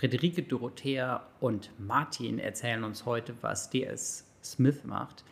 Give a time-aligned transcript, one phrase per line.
[0.00, 5.24] Friederike, Dorothea und Martin erzählen uns heute, was DS Smith macht.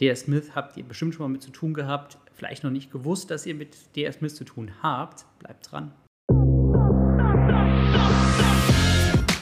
[0.00, 3.30] DS Smith habt ihr bestimmt schon mal mit zu tun gehabt, vielleicht noch nicht gewusst,
[3.30, 5.26] dass ihr mit DS Smith zu tun habt.
[5.40, 5.92] Bleibt dran.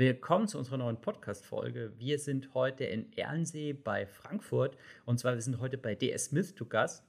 [0.00, 1.92] Willkommen zu unserer neuen Podcast-Folge.
[1.98, 6.54] Wir sind heute in Erlensee bei Frankfurt und zwar wir sind heute bei DS Smith
[6.54, 7.04] zu Gast.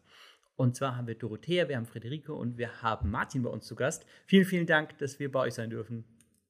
[0.58, 3.78] Und zwar haben wir Dorothea, wir haben Friederike und wir haben Martin bei uns zu
[3.78, 4.06] Gast.
[4.26, 6.04] Vielen, vielen Dank, dass wir bei euch sein dürfen.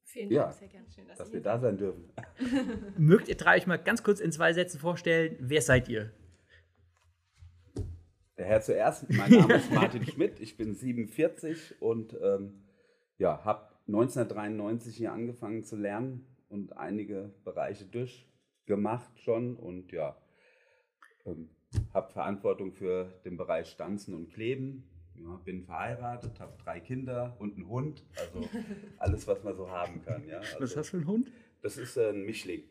[0.03, 0.87] Vielen Dank, ja, sehr gerne.
[0.89, 2.09] Schön, dass, dass wir da sein dürfen.
[2.97, 6.11] Mögt ihr drei euch mal ganz kurz in zwei Sätzen vorstellen, wer seid ihr?
[8.39, 12.63] Der Herr zuerst, mein Name ist Martin Schmidt, ich bin 47 und ähm,
[13.19, 20.17] ja, habe 1993 hier angefangen zu lernen und einige Bereiche durchgemacht schon und ja,
[21.25, 21.49] ähm,
[21.93, 24.87] habe Verantwortung für den Bereich Stanzen und Kleben.
[25.15, 28.03] Ja, bin verheiratet, habe drei Kinder und einen Hund.
[28.17, 28.47] Also
[28.97, 30.27] alles, was man so haben kann.
[30.27, 30.39] Ja.
[30.39, 31.31] Also, was hast du für einen Hund?
[31.61, 32.63] Das ist äh, ein Mischling.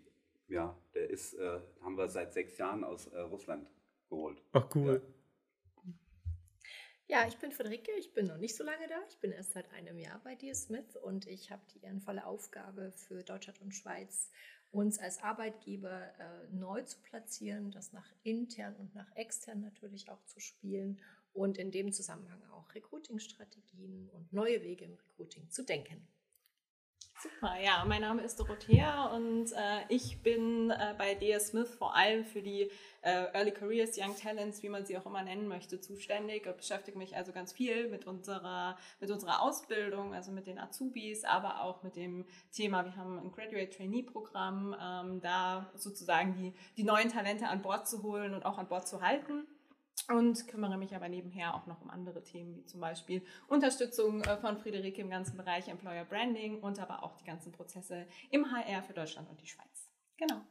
[0.48, 3.68] Ja, der ist, äh, haben wir seit sechs Jahren aus äh, Russland
[4.08, 4.42] geholt.
[4.52, 5.00] Ach cool.
[5.04, 5.19] Ja.
[7.10, 7.26] Ja.
[7.26, 8.96] ich bin Friederike, ich bin noch nicht so lange da.
[9.08, 12.92] Ich bin erst seit einem Jahr bei dir, Smith, und ich habe die ehrenvolle Aufgabe
[12.92, 14.30] für Deutschland und Schweiz
[14.72, 20.24] uns als Arbeitgeber äh, neu zu platzieren, das nach intern und nach extern natürlich auch
[20.26, 21.00] zu spielen
[21.32, 26.06] und in dem Zusammenhang auch Recruiting-Strategien und neue Wege im Recruiting zu denken.
[27.22, 31.94] Super, ja, mein Name ist Dorothea und äh, ich bin äh, bei DS Smith vor
[31.94, 32.70] allem für die
[33.02, 36.46] äh, Early Careers, Young Talents, wie man sie auch immer nennen möchte, zuständig.
[36.46, 41.24] Ich beschäftige mich also ganz viel mit unserer, mit unserer Ausbildung, also mit den Azubis,
[41.24, 46.54] aber auch mit dem Thema, wir haben ein Graduate Trainee Programm, ähm, da sozusagen die,
[46.78, 49.46] die neuen Talente an Bord zu holen und auch an Bord zu halten
[50.10, 54.36] und kümmere mich aber nebenher auch noch um andere Themen, wie zum Beispiel Unterstützung äh,
[54.36, 58.82] von Friederike im ganzen Bereich Employer Branding und aber auch die ganzen Prozesse im HR
[58.82, 59.90] für Deutschland und die Schweiz.
[60.16, 60.42] Genau.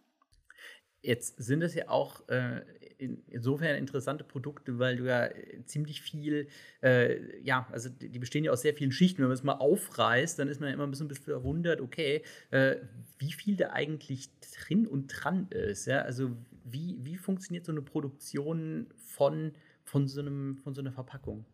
[1.02, 2.62] Jetzt sind es ja auch äh,
[2.97, 6.50] insofern interessante Produkte, weil du ja äh, ziemlich viel,
[6.84, 9.20] äh, ja, also die bestehen ja aus sehr vielen Schichten.
[9.22, 12.78] Wenn man es mal aufreißt, dann ist man ja immer ein bisschen verwundert, okay, äh,
[13.18, 15.86] wie viel da eigentlich drin und dran ist.
[15.86, 16.02] Ja?
[16.02, 16.36] Also
[16.72, 19.53] wie, wie funktioniert so eine Produktion von,
[19.84, 21.46] von, so, einem, von so einer Verpackung?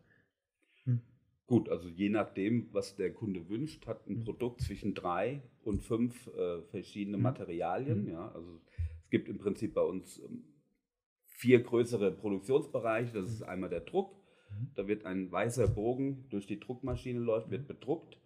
[0.84, 1.00] Hm.
[1.46, 4.24] Gut, also je nachdem, was der Kunde wünscht, hat ein hm.
[4.24, 7.22] Produkt zwischen drei und fünf äh, verschiedene hm.
[7.22, 8.06] Materialien.
[8.06, 8.12] Hm.
[8.12, 8.60] Ja, also
[9.04, 10.44] es gibt im Prinzip bei uns ähm,
[11.24, 13.12] vier größere Produktionsbereiche.
[13.12, 14.14] Das ist einmal der Druck.
[14.74, 18.16] Da wird ein weißer Bogen durch die Druckmaschine läuft, wird bedruckt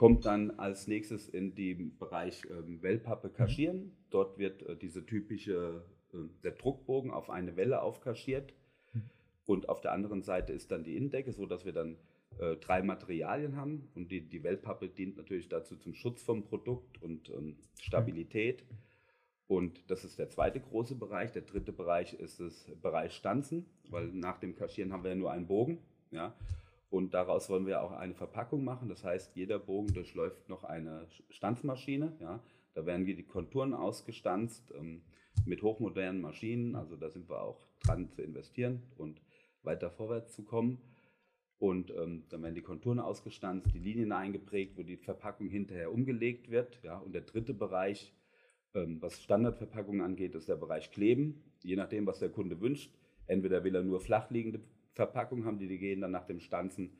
[0.00, 3.92] kommt dann als nächstes in den Bereich ähm, Wellpappe kaschieren.
[4.08, 5.84] Dort wird äh, diese typische,
[6.14, 8.54] äh, der Druckbogen auf eine Welle aufkaschiert.
[9.44, 11.98] Und auf der anderen Seite ist dann die Innendecke, sodass wir dann
[12.38, 13.90] äh, drei Materialien haben.
[13.94, 18.64] Und die, die Wellpappe dient natürlich dazu zum Schutz vom Produkt und ähm, Stabilität.
[19.48, 21.32] Und das ist der zweite große Bereich.
[21.32, 25.30] Der dritte Bereich ist das Bereich Stanzen, weil nach dem Kaschieren haben wir ja nur
[25.30, 25.76] einen Bogen.
[26.10, 26.34] Ja?
[26.90, 28.88] Und daraus wollen wir auch eine Verpackung machen.
[28.88, 32.16] Das heißt, jeder Bogen durchläuft noch eine Stanzmaschine.
[32.20, 32.42] Ja.
[32.74, 35.02] Da werden die Konturen ausgestanzt ähm,
[35.46, 36.74] mit hochmodernen Maschinen.
[36.74, 39.22] Also da sind wir auch dran zu investieren und
[39.62, 40.78] weiter vorwärts zu kommen.
[41.58, 46.50] Und ähm, dann werden die Konturen ausgestanzt, die Linien eingeprägt, wo die Verpackung hinterher umgelegt
[46.50, 46.80] wird.
[46.82, 46.98] Ja.
[46.98, 48.12] Und der dritte Bereich,
[48.74, 51.44] ähm, was Standardverpackungen angeht, ist der Bereich Kleben.
[51.62, 52.92] Je nachdem, was der Kunde wünscht.
[53.26, 54.60] Entweder will er nur flachliegende
[54.92, 56.98] Verpackung haben, die, die gehen dann nach dem Stanzen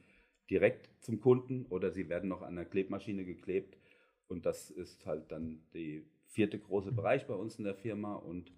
[0.48, 3.76] direkt zum Kunden oder sie werden noch an der Klebmaschine geklebt.
[4.26, 8.14] Und das ist halt dann der vierte große Bereich bei uns in der Firma.
[8.14, 8.52] Und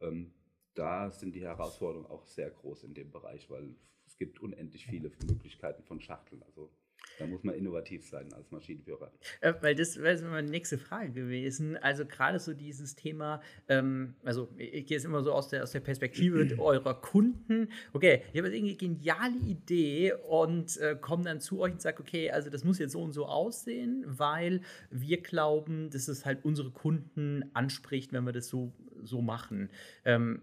[0.00, 0.32] ähm,
[0.74, 3.74] da sind die Herausforderungen auch sehr groß in dem Bereich, weil
[4.06, 6.42] es gibt unendlich viele Möglichkeiten von Schachteln.
[6.44, 6.70] Also
[7.18, 9.12] da muss man innovativ sein als Maschinenführer.
[9.40, 11.76] Äh, weil das wäre meine nächste Frage gewesen.
[11.76, 15.72] Also gerade so dieses Thema, ähm, also ich gehe jetzt immer so aus der, aus
[15.72, 17.68] der Perspektive eurer Kunden.
[17.92, 21.82] Okay, ich habe jetzt irgendwie eine geniale Idee und äh, komme dann zu euch und
[21.82, 24.60] sage, okay, also das muss jetzt so und so aussehen, weil
[24.90, 28.72] wir glauben, dass es halt unsere Kunden anspricht, wenn wir das so,
[29.02, 29.70] so machen.
[30.04, 30.42] Ähm,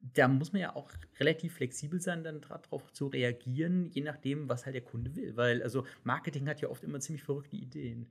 [0.00, 4.64] da muss man ja auch relativ flexibel sein, dann darauf zu reagieren, je nachdem, was
[4.64, 5.36] halt der Kunde will.
[5.36, 8.06] Weil also Marketing hat ja oft immer ziemlich verrückte Ideen.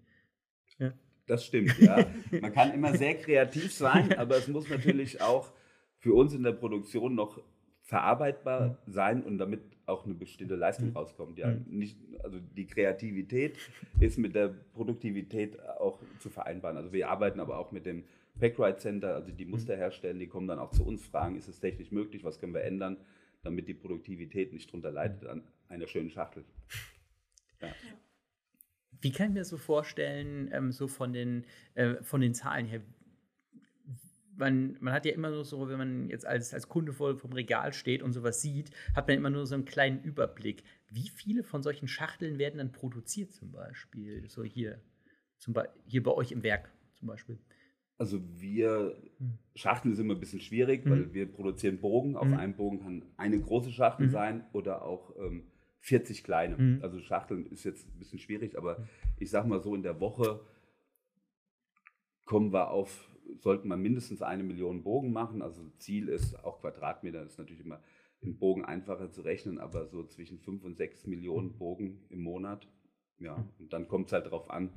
[0.80, 0.94] Ja.
[1.28, 2.06] Das stimmt, ja.
[2.32, 5.52] Man kann immer sehr kreativ sein, aber es muss natürlich auch
[5.98, 7.42] für uns in der Produktion noch
[7.82, 11.38] verarbeitbar sein und damit auch eine bestimmte Leistung rauskommt.
[11.40, 13.58] Ja, nicht, also die Kreativität
[14.00, 16.78] ist mit der Produktivität auch zu vereinbaren.
[16.78, 18.04] Also wir arbeiten aber auch mit dem
[18.40, 21.60] Packride Center, also die Muster herstellen, die kommen dann auch zu uns, fragen, ist es
[21.60, 22.98] technisch möglich, was können wir ändern,
[23.44, 26.44] damit die Produktivität nicht drunter leidet an einer schönen Schachtel.
[27.62, 27.70] Ja.
[29.02, 31.46] Wie kann ich mir das so vorstellen, ähm, so von den,
[31.76, 32.82] äh, von den Zahlen her?
[34.36, 37.34] Man, man, hat ja immer nur so, wenn man jetzt als, als Kunde vor vom
[37.34, 40.64] Regal steht und sowas sieht, hat man immer nur so einen kleinen Überblick.
[40.90, 44.30] Wie viele von solchen Schachteln werden dann produziert zum Beispiel?
[44.30, 44.80] So hier,
[45.38, 47.40] zum Be hier bei euch im Werk zum Beispiel.
[47.98, 49.40] Also wir, hm.
[49.56, 50.90] Schachteln ist immer ein bisschen schwierig, mhm.
[50.90, 52.16] weil wir produzieren Bogen.
[52.16, 52.36] Auf mhm.
[52.36, 54.12] einem Bogen kann eine große Schachtel mhm.
[54.12, 55.48] sein oder auch ähm,
[55.80, 56.58] 40 kleine.
[56.58, 56.80] Mhm.
[56.82, 60.42] Also Schachteln ist jetzt ein bisschen schwierig, aber ich sag mal so, in der Woche
[62.26, 63.10] kommen wir auf,
[63.40, 65.42] sollten wir mindestens eine Million Bogen machen.
[65.42, 67.82] Also Ziel ist auch Quadratmeter, ist natürlich immer
[68.22, 72.68] im Bogen einfacher zu rechnen, aber so zwischen 5 und 6 Millionen Bogen im Monat.
[73.20, 74.70] Ja, und dann kommt es halt darauf an,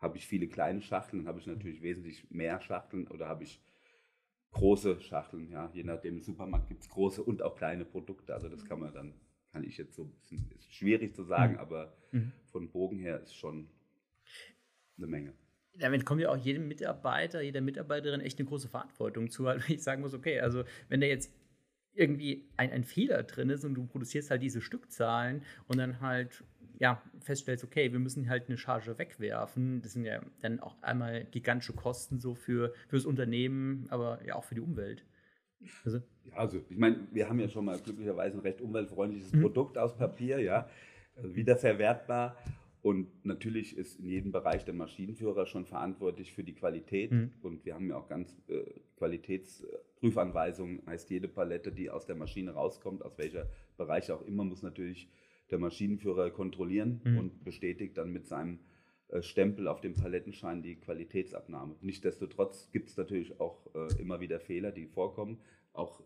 [0.00, 3.62] habe ich viele kleine Schachteln, habe ich natürlich wesentlich mehr Schachteln oder habe ich
[4.52, 5.50] große Schachteln.
[5.50, 8.34] Ja, je nachdem, im Supermarkt gibt es große und auch kleine Produkte.
[8.34, 9.14] Also das kann man dann
[9.52, 11.58] kann ich jetzt so ein bisschen, ist schwierig zu sagen, mhm.
[11.58, 12.32] aber mhm.
[12.46, 13.68] von Bogen her ist schon
[14.96, 15.34] eine Menge.
[15.74, 19.82] Damit kommt ja auch jedem Mitarbeiter, jeder Mitarbeiterin echt eine große Verantwortung zu, weil ich
[19.82, 21.32] sagen muss, okay, also wenn da jetzt
[21.92, 26.44] irgendwie ein, ein Fehler drin ist und du produzierst halt diese Stückzahlen und dann halt
[26.80, 29.82] ja, feststellst, okay, wir müssen halt eine Charge wegwerfen.
[29.82, 34.34] Das sind ja dann auch einmal gigantische Kosten so für, für das Unternehmen, aber ja
[34.34, 35.04] auch für die Umwelt.
[35.84, 39.42] Also, ja, also ich meine, wir haben ja schon mal glücklicherweise ein recht umweltfreundliches mhm.
[39.42, 40.70] Produkt aus Papier, ja,
[41.16, 42.38] also wiederverwertbar.
[42.80, 47.12] Und natürlich ist in jedem Bereich der Maschinenführer schon verantwortlich für die Qualität.
[47.12, 47.32] Mhm.
[47.42, 48.64] Und wir haben ja auch ganz äh,
[48.96, 54.62] Qualitätsprüfanweisungen, heißt jede Palette, die aus der Maschine rauskommt, aus welcher Bereich auch immer, muss
[54.62, 55.10] natürlich
[55.50, 57.18] der Maschinenführer kontrollieren mhm.
[57.18, 58.58] und bestätigt dann mit seinem
[59.08, 61.76] äh, Stempel auf dem Palettenschein die Qualitätsabnahme.
[61.80, 65.38] Nichtsdestotrotz gibt es natürlich auch äh, immer wieder Fehler, die vorkommen.
[65.72, 66.02] Auch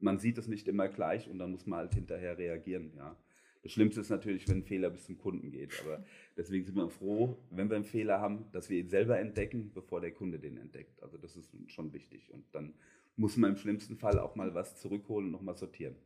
[0.00, 2.92] man sieht es nicht immer gleich und dann muss man halt hinterher reagieren.
[2.96, 3.16] Ja.
[3.62, 5.72] Das Schlimmste ist natürlich, wenn ein Fehler bis zum Kunden geht.
[5.84, 6.04] Aber
[6.36, 10.00] deswegen sind wir froh, wenn wir einen Fehler haben, dass wir ihn selber entdecken, bevor
[10.00, 11.02] der Kunde den entdeckt.
[11.02, 12.32] Also das ist schon wichtig.
[12.32, 12.74] Und dann
[13.16, 15.96] muss man im schlimmsten Fall auch mal was zurückholen und nochmal sortieren.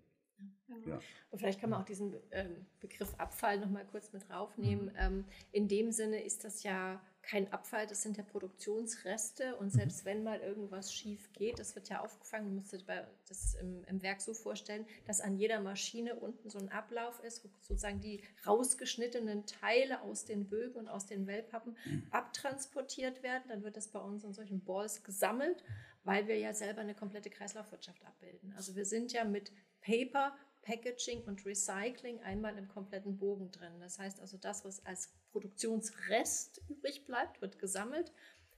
[0.87, 1.01] Ja.
[1.31, 4.87] Und vielleicht kann man auch diesen ähm, Begriff Abfall noch mal kurz mit draufnehmen.
[4.87, 4.97] Mhm.
[4.99, 9.71] Ähm, in dem Sinne ist das ja kein Abfall, das sind ja Produktionsreste und mhm.
[9.71, 13.85] selbst wenn mal irgendwas schief geht, das wird ja aufgefangen, du musst dir das im,
[13.85, 18.01] im, Werk so vorstellen, dass an jeder Maschine unten so ein Ablauf ist, wo sozusagen
[18.01, 22.07] die rausgeschnittenen Teile aus den Bögen und aus den Wellpappen mhm.
[22.11, 23.45] abtransportiert werden.
[23.49, 25.63] Dann wird das bei uns in solchen Balls gesammelt,
[26.03, 28.53] weil wir ja selber eine komplette Kreislaufwirtschaft abbilden.
[28.57, 33.81] Also wir sind ja mit Paper, Packaging und Recycling einmal im kompletten Bogen drin.
[33.81, 38.13] Das heißt also, das, was als Produktionsrest übrig bleibt, wird gesammelt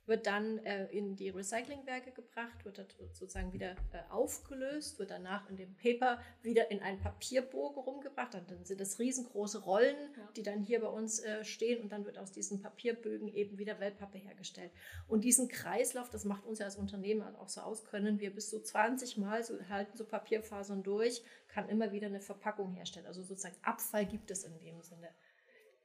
[0.06, 2.78] wird dann äh, in die Recyclingwerke gebracht, wird
[3.12, 8.34] sozusagen wieder äh, aufgelöst, wird danach in dem Paper wieder in einen Papierbogen rumgebracht.
[8.34, 10.28] Dann sind das riesengroße Rollen, ja.
[10.36, 13.80] die dann hier bei uns äh, stehen und dann wird aus diesen Papierbögen eben wieder
[13.80, 14.70] Wellpappe hergestellt.
[15.08, 18.50] Und diesen Kreislauf, das macht uns ja als Unternehmen auch so aus, können wir bis
[18.50, 23.06] zu 20 Mal so halten so Papierfasern durch, kann immer wieder eine Verpackung herstellen.
[23.06, 25.08] Also sozusagen Abfall gibt es in dem Sinne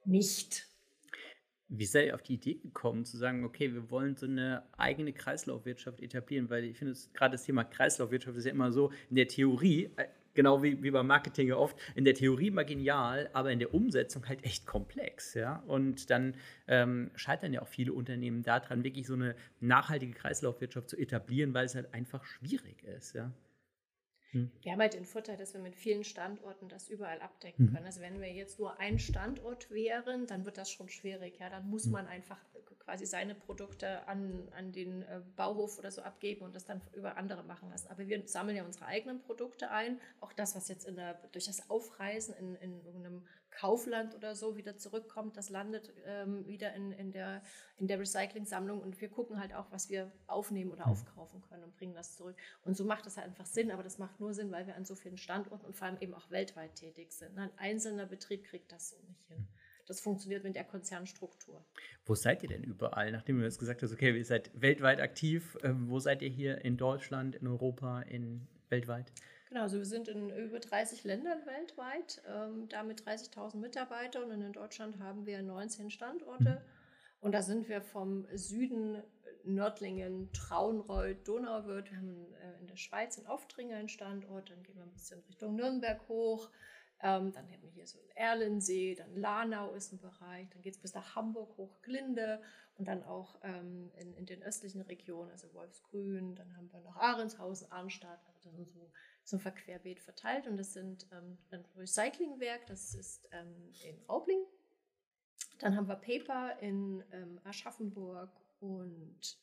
[0.04, 0.69] nicht.
[1.72, 5.12] Wie seid ihr auf die Idee gekommen, zu sagen, okay, wir wollen so eine eigene
[5.12, 6.50] Kreislaufwirtschaft etablieren?
[6.50, 10.06] Weil ich finde, gerade das Thema Kreislaufwirtschaft ist ja immer so in der Theorie, äh,
[10.34, 13.72] genau wie, wie beim Marketing ja oft, in der Theorie immer genial, aber in der
[13.72, 15.34] Umsetzung halt echt komplex.
[15.34, 15.62] Ja?
[15.66, 16.34] Und dann
[16.66, 21.66] ähm, scheitern ja auch viele Unternehmen daran, wirklich so eine nachhaltige Kreislaufwirtschaft zu etablieren, weil
[21.66, 23.14] es halt einfach schwierig ist.
[23.14, 23.32] Ja?
[24.32, 24.50] Hm.
[24.62, 27.74] Wir haben halt den Vorteil, dass wir mit vielen Standorten das überall abdecken hm.
[27.74, 27.86] können.
[27.86, 31.38] Also wenn wir jetzt nur ein Standort wären, dann wird das schon schwierig.
[31.38, 31.92] Ja, dann muss hm.
[31.92, 32.38] man einfach
[32.90, 37.16] quasi seine Produkte an, an den äh, Bauhof oder so abgeben und das dann über
[37.16, 37.88] andere machen lassen.
[37.88, 40.00] Aber wir sammeln ja unsere eigenen Produkte ein.
[40.20, 44.76] Auch das, was jetzt der, durch das Aufreisen in, in irgendeinem Kaufland oder so wieder
[44.76, 47.42] zurückkommt, das landet ähm, wieder in, in, der,
[47.78, 51.76] in der Recycling-Sammlung und wir gucken halt auch, was wir aufnehmen oder aufkaufen können und
[51.76, 52.36] bringen das zurück.
[52.64, 54.84] Und so macht das halt einfach Sinn, aber das macht nur Sinn, weil wir an
[54.84, 57.38] so vielen Standorten und vor allem eben auch weltweit tätig sind.
[57.38, 59.46] Ein einzelner Betrieb kriegt das so nicht hin.
[59.90, 61.64] Das funktioniert mit der Konzernstruktur.
[62.04, 63.10] Wo seid ihr denn überall?
[63.10, 66.64] Nachdem du jetzt gesagt hast, okay, ihr seid weltweit aktiv, äh, wo seid ihr hier
[66.64, 69.10] in Deutschland, in Europa, in weltweit?
[69.48, 74.52] Genau, also wir sind in über 30 Ländern weltweit, ähm, damit 30.000 Mitarbeiter und in
[74.52, 76.50] Deutschland haben wir 19 Standorte.
[76.50, 76.58] Mhm.
[77.18, 79.02] Und da sind wir vom Süden
[79.42, 81.90] Nördlingen, Traunreuth, Donauwörth.
[81.90, 84.50] Wir haben äh, in der Schweiz in Auftringer einen Standort.
[84.50, 86.48] Dann gehen wir ein bisschen Richtung Nürnberg hoch.
[87.02, 90.48] Ähm, dann haben wir hier so Erlensee, dann Lanau ist ein Bereich.
[90.50, 92.42] Dann geht es bis nach Hamburg hoch, Glinde
[92.76, 96.34] und dann auch ähm, in, in, den östlichen Regionen, also Wolfsgrün.
[96.36, 98.20] Dann haben wir noch Ahrendshausen, Arnstadt.
[98.26, 98.90] Also das sind so,
[99.24, 100.46] so ein Verquerbeet verteilt.
[100.46, 104.44] Und das sind ähm, ein Recyclingwerk, das ist ähm, in Raubling.
[105.58, 108.30] Dann haben wir Paper in ähm, Aschaffenburg
[108.60, 109.38] und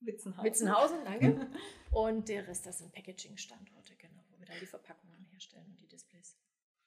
[0.00, 0.44] Witzenhausen.
[0.44, 1.46] Witzenhausen, danke.
[1.92, 5.86] und der Rest, das sind Packaging-Standorte, genau, wo wir dann die Verpackungen herstellen und die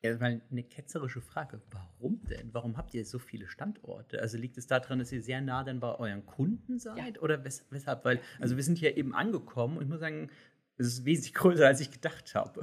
[0.04, 1.62] Mal eine ketzerische Frage.
[1.72, 2.54] Warum denn?
[2.54, 4.20] Warum habt ihr so viele Standorte?
[4.20, 7.16] Also liegt es daran, dass ihr sehr nah dann bei euren Kunden seid?
[7.16, 7.22] Ja.
[7.22, 8.04] Oder wes weshalb?
[8.04, 10.30] Weil, also wir sind hier eben angekommen und ich muss sagen,
[10.78, 12.62] es ist wesentlich größer, als ich gedacht habe.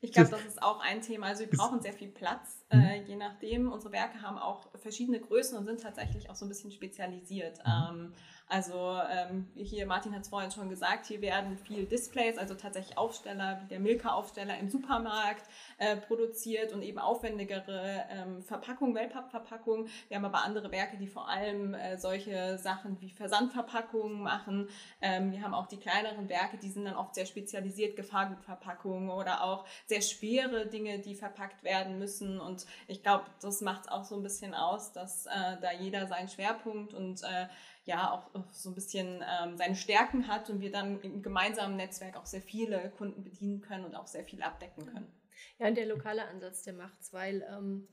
[0.00, 1.28] Ich glaube, das ist auch ein Thema.
[1.28, 2.80] Also wir brauchen sehr viel Platz, mhm.
[2.80, 3.70] äh, je nachdem.
[3.70, 7.58] Unsere Werke haben auch verschiedene Größen und sind tatsächlich auch so ein bisschen spezialisiert.
[7.58, 7.72] Mhm.
[7.90, 8.14] Ähm,
[8.52, 12.98] also ähm, hier, Martin hat es vorhin schon gesagt, hier werden viel Displays, also tatsächlich
[12.98, 15.48] Aufsteller, wie der Milka-Aufsteller im Supermarkt
[15.78, 19.88] äh, produziert und eben aufwendigere ähm, Verpackungen, Wellpapp-Verpackungen.
[20.08, 24.68] Wir haben aber andere Werke, die vor allem äh, solche Sachen wie Versandverpackungen machen.
[25.00, 29.44] Ähm, wir haben auch die kleineren Werke, die sind dann oft sehr spezialisiert, Gefahrgutverpackungen oder
[29.44, 32.38] auch sehr schwere Dinge, die verpackt werden müssen.
[32.38, 36.06] Und ich glaube, das macht es auch so ein bisschen aus, dass äh, da jeder
[36.06, 37.48] seinen Schwerpunkt und äh,
[37.84, 42.16] ja auch so ein bisschen ähm, seine Stärken hat und wir dann im gemeinsamen Netzwerk
[42.16, 45.12] auch sehr viele Kunden bedienen können und auch sehr viel abdecken können.
[45.58, 47.88] Ja, und der lokale Ansatz, der macht's, weil ähm,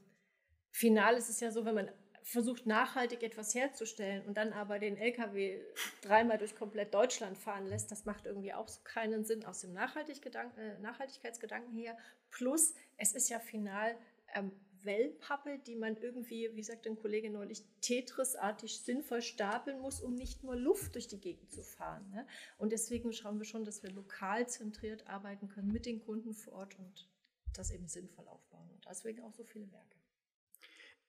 [0.72, 1.90] final ist es ja so, wenn man
[2.24, 5.60] versucht nachhaltig etwas herzustellen und dann aber den LKW
[6.02, 9.72] dreimal durch komplett Deutschland fahren lässt, das macht irgendwie auch so keinen Sinn aus dem
[9.76, 11.98] äh, Nachhaltigkeitsgedanken her.
[12.30, 13.96] Plus, es ist ja final
[14.36, 14.52] ähm,
[14.84, 20.44] Wellpappe, die man irgendwie, wie sagt ein Kollege neulich, Tetris-artig sinnvoll stapeln muss, um nicht
[20.44, 22.10] nur Luft durch die Gegend zu fahren.
[22.12, 22.26] Ne?
[22.58, 26.54] Und deswegen schauen wir schon, dass wir lokal zentriert arbeiten können mit den Kunden vor
[26.54, 27.10] Ort und
[27.54, 28.70] das eben sinnvoll aufbauen.
[28.72, 29.98] Und deswegen auch so viele Werke.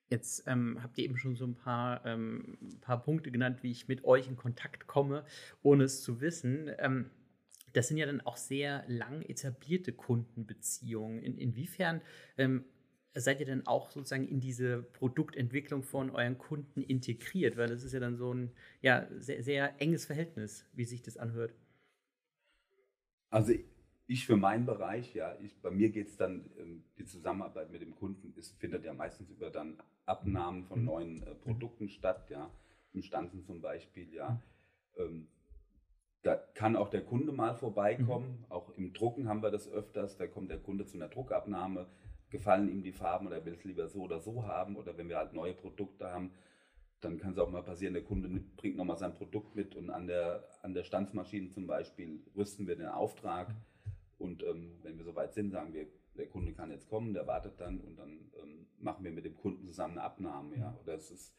[0.08, 3.86] Jetzt ähm, habt ihr eben schon so ein paar, ähm, paar Punkte genannt, wie ich
[3.86, 5.24] mit euch in Kontakt komme,
[5.62, 6.70] ohne es zu wissen.
[6.78, 7.10] Ähm,
[7.72, 11.22] das sind ja dann auch sehr lang etablierte Kundenbeziehungen.
[11.22, 12.02] In, inwiefern
[12.36, 12.64] ähm,
[13.14, 17.56] seid ihr denn auch sozusagen in diese Produktentwicklung von euren Kunden integriert?
[17.56, 18.52] Weil das ist ja dann so ein
[18.82, 21.54] ja, sehr, sehr enges Verhältnis, wie sich das anhört.
[23.30, 23.52] Also
[24.06, 27.80] ich für meinen Bereich, ja, ich, bei mir geht es dann, ähm, die Zusammenarbeit mit
[27.80, 30.84] dem Kunden ist, findet ja meistens über dann Abnahmen von mhm.
[30.84, 32.50] neuen äh, Produkten statt, ja,
[32.92, 34.42] im Stanzen zum Beispiel, ja.
[34.96, 35.28] Ähm,
[36.22, 38.40] da kann auch der Kunde mal vorbeikommen.
[38.40, 38.46] Mhm.
[38.50, 40.18] Auch im Drucken haben wir das öfters.
[40.18, 41.86] Da kommt der Kunde zu einer Druckabnahme,
[42.30, 45.18] gefallen ihm die Farben oder will es lieber so oder so haben oder wenn wir
[45.18, 46.32] halt neue Produkte haben,
[47.00, 50.06] dann kann es auch mal passieren, der Kunde bringt nochmal sein Produkt mit und an
[50.06, 53.54] der, an der Stanzmaschine zum Beispiel rüsten wir den Auftrag
[54.18, 57.58] und ähm, wenn wir soweit sind, sagen wir, der Kunde kann jetzt kommen, der wartet
[57.58, 60.58] dann und dann ähm, machen wir mit dem Kunden zusammen eine Abnahme.
[60.58, 60.76] Ja.
[60.82, 61.34] Oder es ist,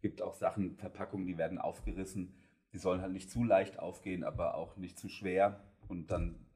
[0.00, 2.34] gibt auch Sachen, Verpackungen, die werden aufgerissen,
[2.72, 6.46] die sollen halt nicht zu leicht aufgehen, aber auch nicht zu schwer und dann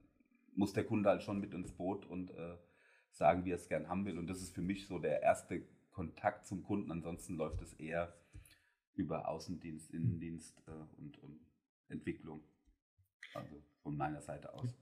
[0.55, 2.57] muss der Kunde halt schon mit ins Boot und äh,
[3.17, 4.19] sagen, wie er es gern haben will.
[4.19, 6.93] Und das ist für mich so der erste Kontakt zum Kunden.
[6.93, 8.15] Ansonsten läuft es eher
[8.95, 11.41] über Außendienst, Innendienst äh, und, und
[11.89, 12.43] Entwicklung.
[13.35, 14.75] Also von meiner Seite aus.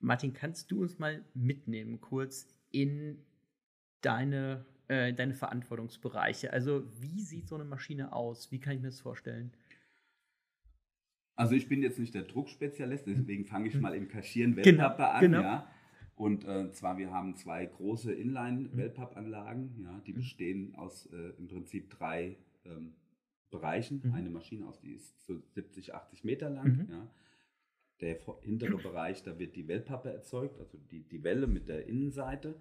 [0.00, 3.24] Martin, kannst du uns mal mitnehmen, kurz in
[4.00, 6.52] deine, äh, deine Verantwortungsbereiche?
[6.52, 8.52] Also, wie sieht so eine Maschine aus?
[8.52, 9.52] Wie kann ich mir das vorstellen?
[11.34, 15.10] Also, ich bin jetzt nicht der Druckspezialist, deswegen fange ich mal im Kaschieren Webpappe genau,
[15.10, 15.20] an.
[15.20, 15.42] Genau.
[15.42, 15.70] Ja.
[16.18, 20.16] Und äh, zwar, wir haben zwei große Inline-Wellpapp-Anlagen, ja, die mhm.
[20.16, 22.94] bestehen aus äh, im Prinzip drei ähm,
[23.50, 24.02] Bereichen.
[24.02, 24.14] Mhm.
[24.14, 26.76] Eine Maschine aus, die ist so 70, 80 Meter lang.
[26.76, 26.88] Mhm.
[26.90, 27.08] Ja.
[28.00, 32.56] Der hintere Bereich, da wird die Wellpappe erzeugt, also die, die Welle mit der Innenseite.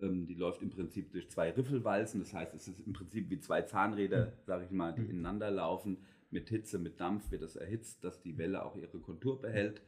[0.00, 2.20] Ähm, die läuft im Prinzip durch zwei Riffelwalzen.
[2.20, 4.30] Das heißt, es ist im Prinzip wie zwei Zahnräder, mhm.
[4.46, 5.10] sage ich mal, die mhm.
[5.10, 5.98] ineinander laufen.
[6.30, 9.82] Mit Hitze, mit Dampf wird das erhitzt, dass die Welle auch ihre Kontur behält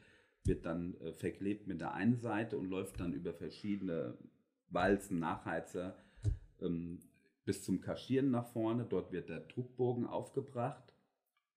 [0.47, 4.17] wird dann äh, verklebt mit der einen Seite und läuft dann über verschiedene
[4.69, 5.97] Walzen, Nachheizer
[6.61, 7.00] ähm,
[7.45, 8.85] bis zum Kaschieren nach vorne.
[8.85, 10.93] Dort wird der Druckbogen aufgebracht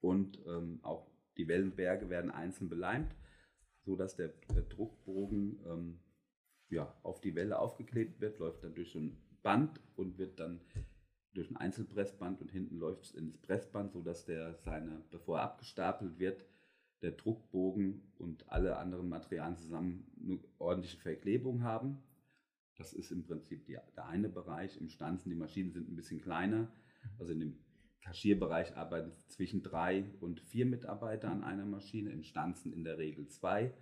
[0.02, 3.16] und ähm, auch die Wellenberge werden einzeln beleimt,
[3.86, 6.00] sodass der, der Druckbogen ähm,
[6.70, 10.62] ja, auf die Welle aufgeklebt wird, läuft dann durch so ein Band und wird dann
[11.34, 16.20] durch ein Einzelpressband und hinten läuft es ins Pressband, sodass der seine, bevor er abgestapelt
[16.20, 16.46] wird,
[17.02, 22.00] der Druckbogen und alle anderen Materialien zusammen eine ordentliche Verklebung haben.
[22.78, 24.78] Das ist im Prinzip die, der eine Bereich.
[24.78, 26.72] Im Stanzen, die Maschinen sind ein bisschen kleiner.
[27.18, 27.58] Also in dem
[28.02, 33.28] Kaschierbereich arbeiten zwischen drei und vier Mitarbeiter an einer Maschine, in Stanzen in der Regel
[33.28, 33.74] zwei.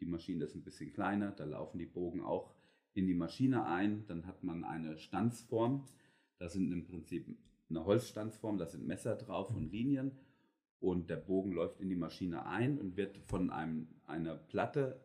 [0.00, 2.54] Die Maschine ist ein bisschen kleiner, da laufen die Bogen auch
[2.94, 4.06] in die Maschine ein.
[4.06, 5.86] Dann hat man eine Stanzform.
[6.38, 7.26] Das sind im Prinzip
[7.70, 10.12] eine Holzstanzform, da sind Messer drauf und Linien.
[10.82, 15.00] Und der Bogen läuft in die Maschine ein und wird von einem, einer Platte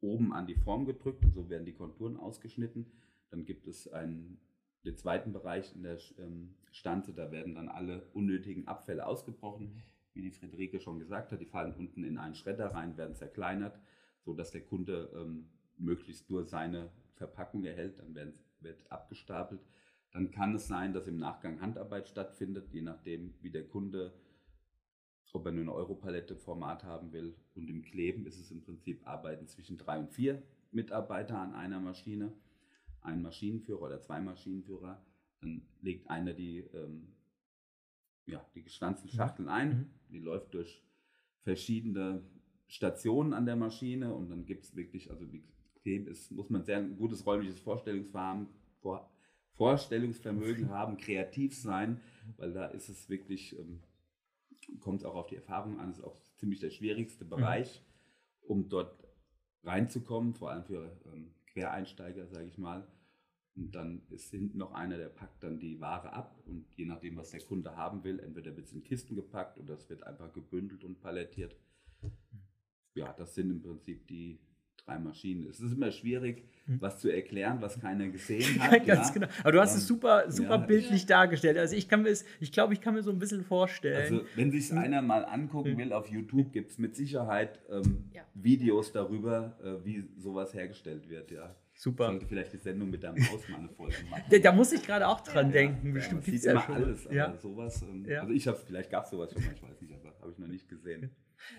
[0.00, 2.90] oben an die Form gedrückt und so werden die Konturen ausgeschnitten.
[3.30, 4.40] Dann gibt es einen,
[4.84, 9.84] den zweiten Bereich in der ähm, Stanze, da werden dann alle unnötigen Abfälle ausgebrochen.
[10.14, 13.78] Wie die Friederike schon gesagt hat, die fallen unten in einen Schredder rein, werden zerkleinert,
[14.24, 19.60] sodass der Kunde ähm, möglichst nur seine Verpackung erhält, dann werden, wird abgestapelt.
[20.10, 24.12] Dann kann es sein, dass im Nachgang Handarbeit stattfindet, je nachdem, wie der Kunde,
[25.32, 27.34] ob er nur eine Europalette-Format haben will.
[27.54, 31.80] Und im Kleben ist es im Prinzip Arbeiten zwischen drei und vier Mitarbeiter an einer
[31.80, 32.32] Maschine,
[33.00, 35.04] ein Maschinenführer oder zwei Maschinenführer.
[35.40, 37.08] Dann legt einer die, ähm,
[38.26, 39.16] ja, die gestanzten mhm.
[39.16, 39.90] Schachteln ein, mhm.
[40.10, 40.82] die läuft durch
[41.42, 42.22] verschiedene
[42.66, 45.42] Stationen an der Maschine und dann gibt es wirklich, also wie
[45.82, 49.10] Kleben ist, muss man sehr ein gutes räumliches Vorstellungsvermögen, vor,
[49.52, 52.00] Vorstellungsvermögen haben, kreativ sein,
[52.36, 53.80] weil da ist es wirklich, ähm,
[54.80, 57.30] kommt es auch auf die Erfahrung an, ist auch ziemlich der schwierigste mhm.
[57.30, 57.84] Bereich,
[58.42, 59.04] um dort
[59.64, 62.86] reinzukommen, vor allem für ähm, Quereinsteiger, sage ich mal.
[63.56, 67.16] Und dann ist hinten noch einer, der packt dann die Ware ab und je nachdem,
[67.16, 70.32] was der Kunde haben will, entweder wird es in Kisten gepackt oder es wird einfach
[70.32, 71.56] gebündelt und palettiert.
[72.94, 74.38] Ja, das sind im Prinzip die
[74.84, 75.46] drei Maschinen.
[75.48, 76.80] Es ist immer schwierig, hm.
[76.80, 78.86] was zu erklären, was keiner gesehen hat.
[78.86, 79.14] Ganz ja.
[79.14, 79.26] genau.
[79.40, 80.56] Aber du hast ähm, es super, super ja.
[80.58, 81.58] bildlich dargestellt.
[81.58, 84.14] Also ich kann mir ich glaube, ich kann mir so ein bisschen vorstellen.
[84.14, 84.78] Also wenn sich hm.
[84.78, 85.78] einer mal angucken hm.
[85.78, 88.22] will auf YouTube, gibt es mit Sicherheit ähm, ja.
[88.34, 91.54] Videos darüber, äh, wie sowas hergestellt wird, ja.
[91.78, 92.06] Super.
[92.06, 94.24] Ich sollte vielleicht die Sendung mit deinem Haus mal eine Folge machen.
[94.28, 95.92] Da, da muss ich gerade auch dran denken.
[95.92, 96.74] Bestimmt gibt es ja schon.
[96.74, 97.82] alles, aber sowas.
[97.82, 100.32] Ähm, also ich habe vielleicht gab es sowas schon mal, ich weiß nicht, aber habe
[100.32, 101.10] ich noch nicht gesehen.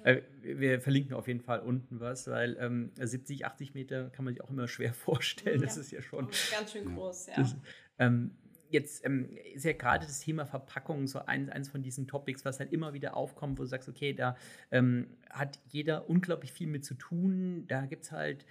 [0.04, 4.34] Äh, wir verlinken auf jeden Fall unten was, weil ähm, 70, 80 Meter kann man
[4.34, 5.60] sich auch immer schwer vorstellen.
[5.60, 5.66] Ja.
[5.66, 6.30] Das ist ja schon.
[6.52, 7.36] Ganz schön groß, ja.
[7.38, 7.56] Das,
[7.98, 8.32] ähm,
[8.70, 12.60] jetzt ähm, ist ja gerade das Thema Verpackung so eins, eins von diesen Topics, was
[12.60, 14.36] halt immer wieder aufkommt, wo du sagst, okay, da
[14.72, 17.66] ähm, hat jeder unglaublich viel mit zu tun.
[17.68, 18.46] Da gibt es halt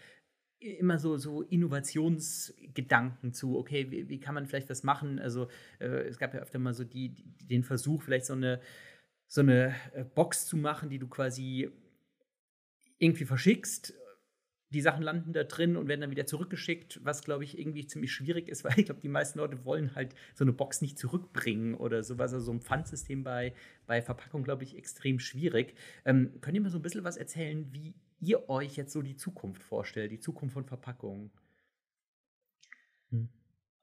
[0.60, 5.20] immer so, so Innovationsgedanken zu, okay, wie, wie, kann man vielleicht was machen?
[5.20, 8.60] Also äh, es gab ja öfter mal so die, die, den Versuch, vielleicht so eine
[9.28, 11.70] so eine äh, Box zu machen, die du quasi
[12.98, 13.94] irgendwie verschickst.
[14.70, 18.12] Die Sachen landen da drin und werden dann wieder zurückgeschickt, was, glaube ich, irgendwie ziemlich
[18.12, 21.74] schwierig ist, weil ich glaube, die meisten Leute wollen halt so eine Box nicht zurückbringen
[21.74, 22.32] oder sowas.
[22.32, 23.54] Also so ein Pfandsystem bei,
[23.86, 25.74] bei Verpackung, glaube ich, extrem schwierig.
[26.04, 29.16] Ähm, könnt ihr mir so ein bisschen was erzählen, wie ihr euch jetzt so die
[29.16, 31.30] Zukunft vorstellt, die Zukunft von Verpackungen?
[33.10, 33.28] Hm.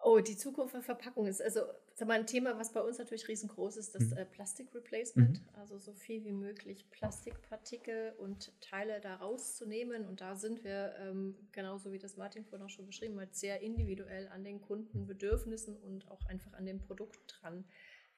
[0.07, 1.61] Oh, die Zukunft von Verpackung ist also
[1.95, 4.17] sag mal, ein Thema, was bei uns natürlich riesengroß ist, das mhm.
[4.17, 5.41] äh, Plastik-Replacement.
[5.41, 5.59] Mhm.
[5.59, 10.05] Also so viel wie möglich Plastikpartikel und Teile da rauszunehmen.
[10.05, 13.61] Und da sind wir, ähm, genauso wie das Martin vorhin auch schon beschrieben hat, sehr
[13.61, 17.65] individuell an den Kundenbedürfnissen und auch einfach an dem Produkt dran.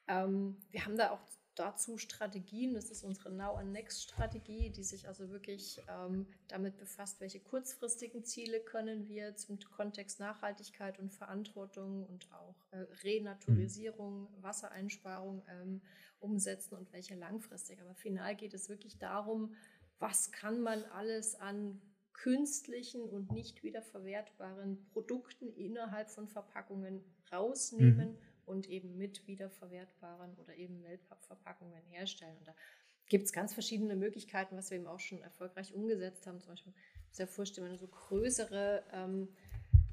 [0.10, 1.22] Ähm, wir haben da auch
[1.58, 2.74] dazu Strategien.
[2.74, 7.40] Das ist unsere Now and Next Strategie, die sich also wirklich ähm, damit befasst, welche
[7.40, 14.44] kurzfristigen Ziele können wir zum Kontext Nachhaltigkeit und Verantwortung und auch äh, Renaturisierung, mhm.
[14.44, 15.82] Wassereinsparung ähm,
[16.20, 17.82] umsetzen und welche langfristig.
[17.82, 19.54] Aber final geht es wirklich darum,
[20.00, 21.82] was kann man alles an
[22.14, 28.12] künstlichen und nicht wiederverwertbaren Produkten innerhalb von Verpackungen rausnehmen.
[28.12, 28.18] Mhm
[28.48, 32.38] und eben mit wiederverwertbaren oder eben Wellpappverpackungen herstellen.
[32.38, 32.56] Und da
[33.10, 36.40] gibt es ganz verschiedene Möglichkeiten, was wir eben auch schon erfolgreich umgesetzt haben.
[36.40, 36.74] Zum Beispiel,
[37.10, 39.30] muss ja vorstellen, wenn du so größere ähm,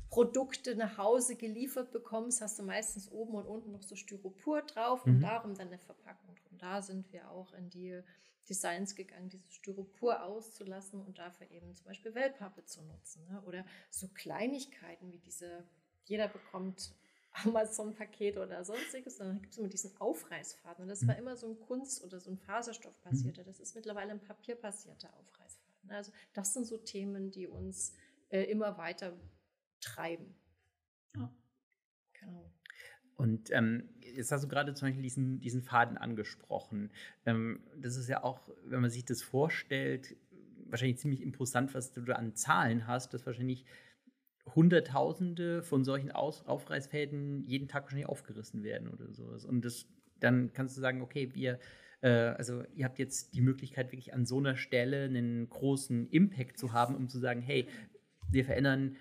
[0.08, 5.04] Produkte nach Hause geliefert bekommst, hast du meistens oben und unten noch so Styropor drauf
[5.04, 5.14] mhm.
[5.14, 6.58] und darum dann eine Verpackung drum.
[6.58, 8.00] Da sind wir auch in die
[8.48, 13.26] Designs gegangen, dieses Styropor auszulassen und dafür eben zum Beispiel Wellpappe zu nutzen.
[13.28, 13.42] Ne?
[13.46, 15.64] Oder so Kleinigkeiten wie diese,
[16.04, 16.92] jeder bekommt
[17.34, 20.84] Amazon-Paket oder sonstiges, dann gibt es immer diesen Aufreißfaden.
[20.84, 21.20] Und das war mhm.
[21.20, 23.42] immer so ein Kunst- oder so ein Faserstoff basierter.
[23.42, 23.46] Mhm.
[23.46, 25.90] Das ist mittlerweile ein papierbasierter Aufreißfaden.
[25.90, 27.92] Also das sind so Themen, die uns
[28.28, 29.18] äh, immer weiter
[29.80, 30.34] treiben.
[31.16, 31.30] Ja.
[32.20, 32.50] Genau.
[33.16, 36.90] Und ähm, jetzt hast du gerade zum Beispiel diesen, diesen Faden angesprochen.
[37.26, 40.16] Ähm, das ist ja auch, wenn man sich das vorstellt,
[40.66, 43.64] wahrscheinlich ziemlich imposant, was du da an Zahlen hast, dass wahrscheinlich
[44.54, 49.44] Hunderttausende von solchen Aus Aufreißfäden jeden Tag wahrscheinlich aufgerissen werden oder sowas.
[49.44, 49.86] Und das,
[50.20, 51.58] dann kannst du sagen, okay, wir,
[52.02, 56.58] äh, also ihr habt jetzt die Möglichkeit, wirklich an so einer Stelle einen großen Impact
[56.58, 57.66] zu haben, um zu sagen, hey,
[58.30, 58.96] wir verändern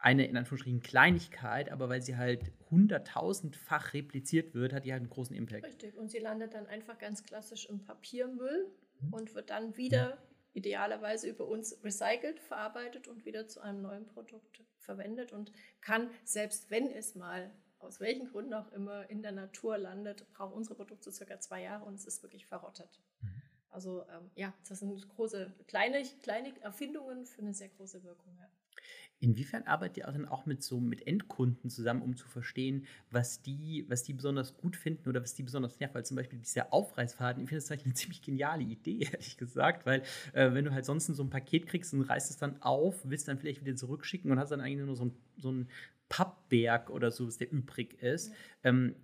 [0.00, 5.10] eine in Anführungsstrichen Kleinigkeit, aber weil sie halt hunderttausendfach repliziert wird, hat die halt einen
[5.10, 5.66] großen Impact.
[5.66, 5.96] Richtig.
[5.96, 8.66] Und sie landet dann einfach ganz klassisch im Papiermüll
[9.00, 9.12] mhm.
[9.12, 10.18] und wird dann wieder
[10.52, 16.70] idealerweise über uns recycelt, verarbeitet und wieder zu einem neuen Produkt verwendet und kann, selbst
[16.70, 21.10] wenn es mal aus welchen Gründen auch immer in der Natur landet, brauchen unsere Produkte
[21.10, 23.00] circa zwei Jahre und es ist wirklich verrottet.
[23.20, 23.42] Mhm.
[23.70, 28.36] Also ähm, ja, das sind große, kleine, kleine Erfindungen für eine sehr große Wirkung.
[28.38, 28.50] Ja.
[29.22, 33.84] Inwiefern arbeitet ihr dann auch mit so mit Endkunden zusammen, um zu verstehen, was die,
[33.88, 35.94] was die besonders gut finden oder was die besonders nervt?
[35.94, 39.84] Weil zum Beispiel dieser Aufreißfaden, ich finde das eigentlich eine ziemlich geniale Idee, ehrlich gesagt,
[39.84, 42.96] weil äh, wenn du halt sonst so ein Paket kriegst und reißt es dann auf,
[43.04, 45.68] willst dann vielleicht wieder zurückschicken und hast dann eigentlich nur so ein, so ein
[46.08, 48.28] Pappberg oder so, was der übrig ist.
[48.28, 48.70] Ja.
[48.70, 48.94] Ähm,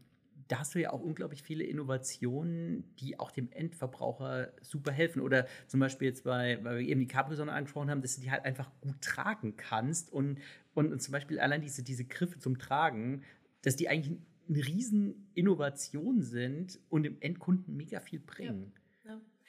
[0.48, 5.20] da hast du ja auch unglaublich viele Innovationen, die auch dem Endverbraucher super helfen.
[5.20, 8.30] Oder zum Beispiel jetzt bei, weil wir eben die Capri-Sonne angesprochen haben, dass du die
[8.30, 10.12] halt einfach gut tragen kannst.
[10.12, 10.38] Und,
[10.74, 13.22] und, und, zum Beispiel allein diese, diese Griffe zum Tragen,
[13.62, 18.72] dass die eigentlich eine riesen Innovation sind und dem Endkunden mega viel bringen.
[18.74, 18.80] Ja.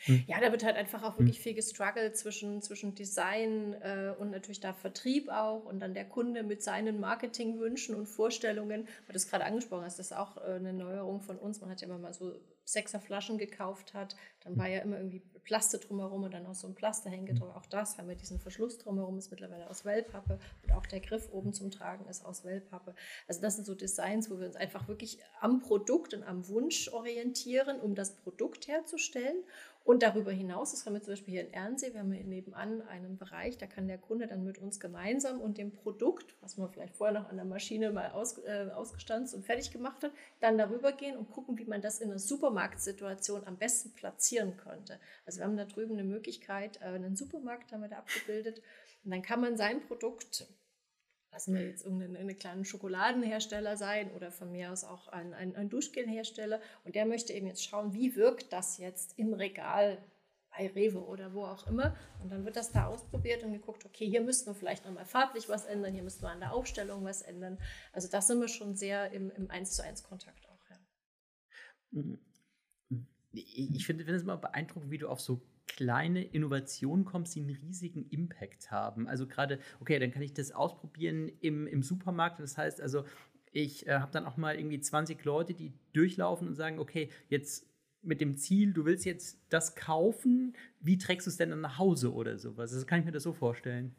[0.05, 0.13] Ja.
[0.13, 0.23] Hm.
[0.27, 1.43] Ja, da wird halt einfach auch wirklich hm.
[1.43, 6.43] viel gestruggelt zwischen, zwischen Design äh, und natürlich da Vertrieb auch und dann der Kunde
[6.43, 8.87] mit seinen Marketingwünschen und Vorstellungen.
[9.05, 11.61] Weil du es gerade angesprochen hast, das ist auch äh, eine Neuerung von uns.
[11.61, 12.35] Man hat ja immer mal so
[12.67, 16.75] Sechserflaschen gekauft hat, dann war ja immer irgendwie Plaste drumherum und dann auch so ein
[16.75, 17.55] Plasterhänge drüber.
[17.55, 21.29] Auch das haben wir diesen Verschluss drumherum, ist mittlerweile aus Wellpappe und auch der Griff
[21.31, 22.93] oben zum Tragen ist aus Wellpappe.
[23.29, 26.89] Also das sind so Designs, wo wir uns einfach wirklich am Produkt und am Wunsch
[26.89, 29.37] orientieren, um das Produkt herzustellen
[29.87, 32.81] und darüber hinaus, das haben wir zum Beispiel hier in Ernsee, wir haben hier nebenan
[32.89, 36.69] einen Bereich, da kann der Kunde dann mit uns gemeinsam und dem Produkt, was man
[36.69, 40.57] vielleicht vorher noch an der Maschine mal aus, äh, ausgestanzt und fertig gemacht hat, dann
[40.57, 44.99] darüber gehen und gucken, wie man das in einer Supermarktsituation am besten platzieren könnte.
[45.25, 48.61] Also wir haben da drüben eine Möglichkeit, äh, einen Supermarkt haben wir da abgebildet
[49.05, 50.47] und dann kann man sein Produkt
[51.37, 55.69] lassen wir jetzt irgendeinen kleinen Schokoladenhersteller sein oder von mir aus auch ein, ein, ein
[55.69, 56.59] Duschgelhersteller.
[56.83, 60.03] Und der möchte eben jetzt schauen, wie wirkt das jetzt im Regal
[60.49, 61.95] bei Rewe oder wo auch immer.
[62.23, 65.47] Und dann wird das da ausprobiert und geguckt, okay, hier müssten wir vielleicht nochmal farblich
[65.47, 67.59] was ändern, hier müssten wir an der Aufstellung was ändern.
[67.93, 70.69] Also da sind wir schon sehr im, im 1 zu 1 Kontakt auch.
[70.71, 70.79] Ja.
[71.91, 72.19] Mhm.
[73.31, 78.09] Ich finde es immer beeindruckend, wie du auf so kleine Innovationen kommst, die einen riesigen
[78.09, 79.07] Impact haben.
[79.07, 82.39] Also gerade, okay, dann kann ich das ausprobieren im, im Supermarkt.
[82.39, 83.05] Das heißt also,
[83.51, 87.67] ich äh, habe dann auch mal irgendwie 20 Leute, die durchlaufen und sagen, okay, jetzt
[88.01, 91.77] mit dem Ziel, du willst jetzt das kaufen, wie trägst du es denn dann nach
[91.77, 92.71] Hause oder sowas?
[92.71, 93.95] Das kann ich mir das so vorstellen.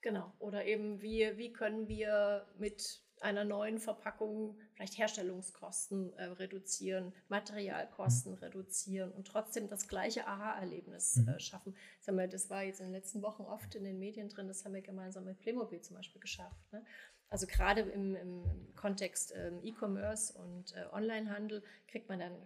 [0.00, 0.32] Genau.
[0.38, 8.32] Oder eben, wie, wie können wir mit einer neuen Verpackung vielleicht Herstellungskosten äh, reduzieren, Materialkosten
[8.32, 8.38] mhm.
[8.38, 11.28] reduzieren und trotzdem das gleiche Aha-Erlebnis mhm.
[11.28, 11.76] äh, schaffen.
[12.04, 14.64] Das, wir, das, war jetzt in den letzten Wochen oft in den Medien drin, das
[14.64, 16.72] haben wir gemeinsam mit Playmobil zum Beispiel geschafft.
[16.72, 16.84] Ne?
[17.30, 22.36] Also gerade im, im Kontext ähm, E-Commerce und äh, Onlinehandel kriegt man dann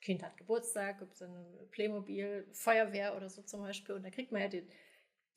[0.00, 3.96] Kind hat Geburtstag, gibt es eine Playmobil, Feuerwehr oder so zum Beispiel.
[3.96, 4.68] Und da kriegt man ja den,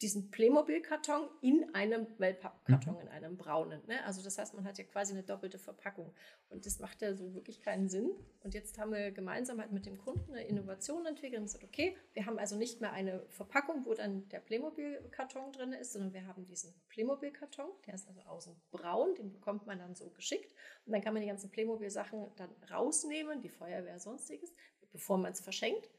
[0.02, 3.02] diesen Playmobil-Karton in einem Wellpapp-Karton, mhm.
[3.02, 3.82] in einem braunen.
[3.88, 4.04] Ne?
[4.06, 6.14] Also das heißt, man hat ja quasi eine doppelte Verpackung.
[6.50, 8.12] Und das macht ja so wirklich keinen Sinn.
[8.44, 11.96] Und jetzt haben wir gemeinsam halt mit dem Kunden eine Innovation entwickelt und gesagt, okay,
[12.14, 16.26] wir haben also nicht mehr eine Verpackung, wo dann der Playmobil-Karton drin ist, sondern wir
[16.26, 20.54] haben diesen Playmobil-Karton, der ist also außen braun, den bekommt man dann so geschickt.
[20.86, 24.52] Und dann kann man die ganzen Playmobil-Sachen dann rausnehmen, die Feuerwehr, sonstiges,
[24.92, 25.90] bevor man es verschenkt.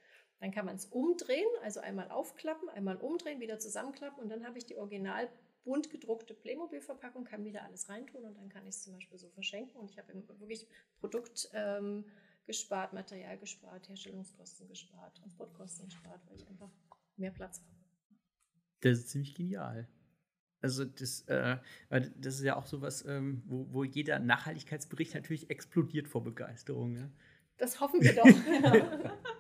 [0.43, 4.59] Dann kann man es umdrehen, also einmal aufklappen, einmal umdrehen, wieder zusammenklappen und dann habe
[4.59, 5.31] ich die original
[5.63, 9.29] bunt gedruckte Playmobil-Verpackung, kann wieder alles reintun und dann kann ich es zum Beispiel so
[9.29, 10.67] verschenken und ich habe wirklich
[10.99, 12.05] Produkt ähm,
[12.45, 16.73] gespart, Material gespart, Herstellungskosten gespart, Transportkosten gespart, weil ich einfach
[17.17, 17.71] mehr Platz habe.
[18.81, 19.87] Das ist ziemlich genial.
[20.61, 26.09] Also das, äh, das ist ja auch sowas, ähm, wo, wo jeder Nachhaltigkeitsbericht natürlich explodiert
[26.09, 26.97] vor Begeisterung.
[26.97, 27.09] Ja?
[27.59, 28.25] Das hoffen wir doch.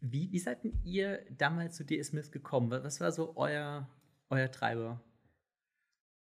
[0.00, 2.70] Wie, wie seid ihr damals zu DS Smith gekommen?
[2.70, 3.88] Was war so euer,
[4.30, 5.00] euer Treiber?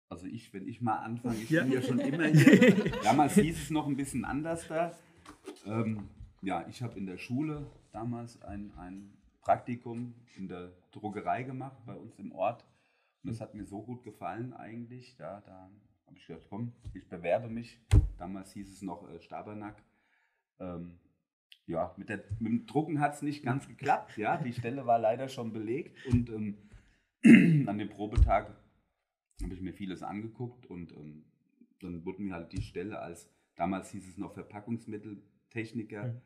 [0.09, 1.63] Also ich, wenn ich mal anfange, ich ja.
[1.63, 2.91] bin ja schon immer hier.
[3.03, 4.91] damals hieß es noch ein bisschen anders da.
[5.65, 6.07] Ähm,
[6.41, 11.95] ja, ich habe in der Schule damals ein, ein Praktikum in der Druckerei gemacht, bei
[11.95, 12.63] uns im Ort.
[13.23, 15.15] Und das hat mir so gut gefallen eigentlich.
[15.17, 15.69] Da, da
[16.05, 17.79] habe ich gedacht, komm, ich bewerbe mich.
[18.17, 19.81] Damals hieß es noch äh, Stabernack.
[20.59, 20.99] Ähm,
[21.65, 24.17] ja, mit, der, mit dem Drucken hat es nicht ganz geklappt.
[24.17, 26.57] Ja, die Stelle war leider schon belegt und ähm,
[27.67, 28.55] an dem Probetag
[29.41, 31.25] habe ich mir vieles angeguckt und ähm,
[31.79, 36.21] dann wurde mir halt die Stelle als, damals hieß es noch Verpackungsmitteltechniker,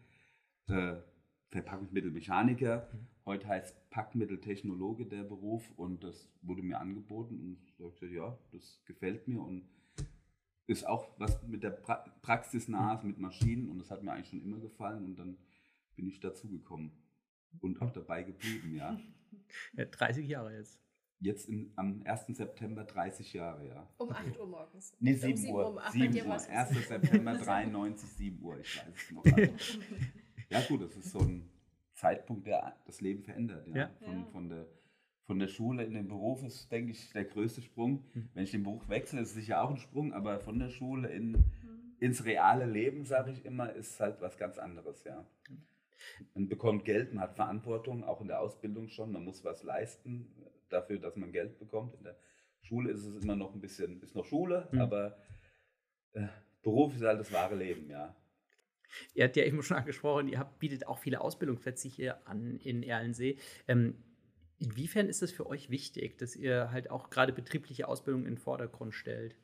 [0.67, 0.73] mhm.
[0.73, 1.01] äh,
[1.49, 2.89] Verpackungsmittelmechaniker.
[2.91, 3.07] Mhm.
[3.25, 8.81] heute heißt Packmitteltechnologe der Beruf und das wurde mir angeboten und ich dachte, ja, das
[8.85, 9.69] gefällt mir und
[10.67, 14.29] ist auch was mit der pra Praxis nah mit Maschinen und das hat mir eigentlich
[14.29, 15.37] schon immer gefallen und dann
[15.95, 16.91] bin ich dazugekommen
[17.61, 18.99] und auch dabei geblieben, ja.
[19.73, 20.79] ja 30 Jahre jetzt.
[21.19, 22.27] Jetzt im, am 1.
[22.27, 23.89] September 30 Jahre, ja.
[23.97, 24.93] Um 8 Uhr morgens.
[24.99, 25.69] Nee, 7 um Uhr.
[25.71, 26.33] Um 7 Uhr.
[26.33, 26.87] 1.
[26.87, 29.25] September 93, 7 Uhr, ich weiß es noch.
[30.49, 31.49] ja gut, das ist so ein
[31.93, 33.67] Zeitpunkt, der das Leben verändert.
[33.67, 33.75] Ja?
[33.75, 33.91] ja.
[33.99, 34.67] Von, von, der,
[35.27, 38.05] von der Schule in den Beruf ist, denke ich, der größte Sprung.
[38.13, 38.29] Mhm.
[38.33, 41.09] Wenn ich den Beruf wechsle, ist es sicher auch ein Sprung, aber von der Schule
[41.09, 41.41] in, mhm.
[41.99, 45.03] ins reale Leben, sage ich immer, ist halt was ganz anderes.
[45.03, 45.27] Ja.
[46.33, 50.33] Man bekommt Geld, man hat Verantwortung, auch in der Ausbildung schon, man muss was leisten
[50.69, 51.93] dafür, dass man Geld bekommt.
[51.95, 52.17] In der
[52.61, 54.79] Schule ist es immer noch ein bisschen, ist noch Schule, mhm.
[54.79, 55.17] aber
[56.13, 56.27] äh,
[56.63, 58.15] Beruf ist halt das wahre Leben, ja.
[59.13, 62.83] Ihr habt ja eben schon angesprochen, ihr habt, bietet auch viele Ausbildungsplätze hier an in
[62.83, 63.37] Erlensee.
[63.67, 63.95] Ähm,
[64.59, 68.37] inwiefern ist es für euch wichtig, dass ihr halt auch gerade betriebliche Ausbildung in den
[68.37, 69.35] Vordergrund stellt?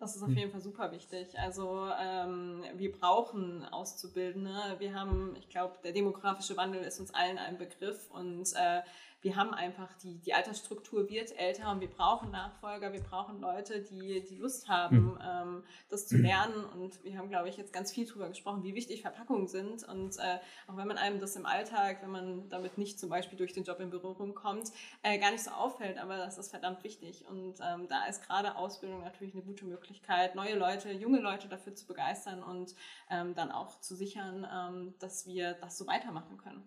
[0.00, 1.38] Das ist auf jeden Fall super wichtig.
[1.38, 4.76] Also ähm, wir brauchen Auszubildende.
[4.78, 8.80] Wir haben, ich glaube, der demografische Wandel ist uns allen ein Begriff und äh,
[9.22, 13.82] wir haben einfach die, die Altersstruktur wird älter und wir brauchen Nachfolger, wir brauchen Leute,
[13.82, 15.18] die, die Lust haben, mhm.
[15.22, 16.64] ähm, das zu lernen.
[16.64, 19.84] Und wir haben, glaube ich, jetzt ganz viel darüber gesprochen, wie wichtig Verpackungen sind.
[19.84, 23.36] Und äh, auch wenn man einem das im Alltag, wenn man damit nicht zum Beispiel
[23.36, 24.70] durch den Job in Berührung kommt,
[25.02, 27.26] äh, gar nicht so auffällt, aber das ist verdammt wichtig.
[27.28, 31.74] Und ähm, da ist gerade Ausbildung natürlich eine gute Möglichkeit, neue Leute, junge Leute dafür
[31.74, 32.74] zu begeistern und
[33.10, 36.66] ähm, dann auch zu sichern, ähm, dass wir das so weitermachen können.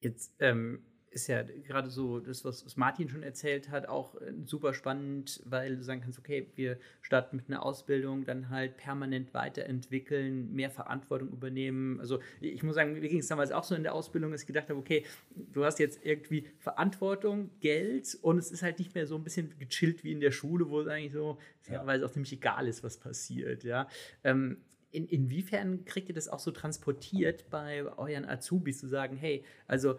[0.00, 4.72] Jetzt ähm, ist ja gerade so das, was Martin schon erzählt hat, auch äh, super
[4.74, 10.52] spannend, weil du sagen kannst, okay, wir starten mit einer Ausbildung, dann halt permanent weiterentwickeln,
[10.52, 11.98] mehr Verantwortung übernehmen.
[11.98, 14.46] Also ich muss sagen, mir ging es damals auch so in der Ausbildung, dass ich
[14.46, 19.06] gedacht habe, okay, du hast jetzt irgendwie Verantwortung, Geld und es ist halt nicht mehr
[19.06, 22.32] so ein bisschen gechillt wie in der Schule, wo es eigentlich so fairerweise auch ziemlich
[22.32, 23.64] egal ist, was passiert.
[23.64, 23.88] Ja.
[24.22, 24.58] Ähm,
[24.92, 29.98] in, inwiefern kriegt ihr das auch so transportiert bei euren Azubis, zu sagen, hey, also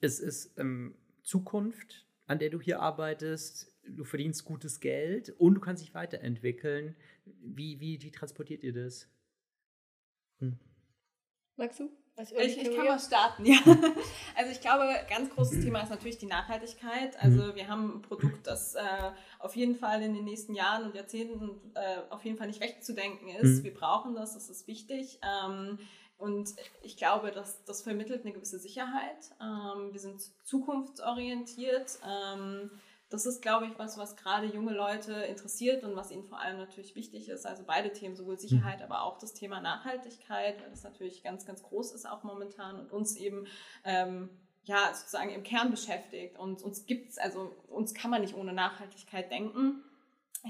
[0.00, 3.74] es ist ähm, Zukunft, an der du hier arbeitest.
[3.86, 6.94] Du verdienst gutes Geld und du kannst dich weiterentwickeln.
[7.24, 9.08] Wie, wie, wie transportiert ihr das?
[10.40, 10.58] Hm.
[11.56, 11.90] Magst du?
[12.20, 13.58] Ich, ich, kann mal starten, ja.
[14.36, 17.16] Also ich glaube, ganz großes Thema ist natürlich die Nachhaltigkeit.
[17.22, 17.54] Also mhm.
[17.54, 18.80] wir haben ein Produkt, das äh,
[19.38, 23.28] auf jeden Fall in den nächsten Jahren und Jahrzehnten äh, auf jeden Fall nicht wegzudenken
[23.28, 23.60] ist.
[23.60, 23.64] Mhm.
[23.64, 25.20] Wir brauchen das, das ist wichtig.
[25.22, 25.78] Ähm,
[26.18, 26.50] und
[26.82, 29.30] ich glaube, dass das vermittelt eine gewisse Sicherheit.
[29.40, 31.98] Ähm, wir sind zukunftsorientiert.
[32.04, 32.70] Ähm,
[33.08, 36.58] das ist, glaube ich, was, was gerade junge Leute interessiert und was ihnen vor allem
[36.58, 37.46] natürlich wichtig ist.
[37.46, 38.84] Also beide Themen, sowohl Sicherheit, mhm.
[38.84, 42.92] aber auch das Thema Nachhaltigkeit, weil das natürlich ganz, ganz groß ist auch momentan und
[42.92, 43.46] uns eben
[43.84, 44.28] ähm,
[44.64, 46.36] ja sozusagen im Kern beschäftigt.
[46.36, 49.84] Und uns gibt's, also uns kann man nicht ohne Nachhaltigkeit denken.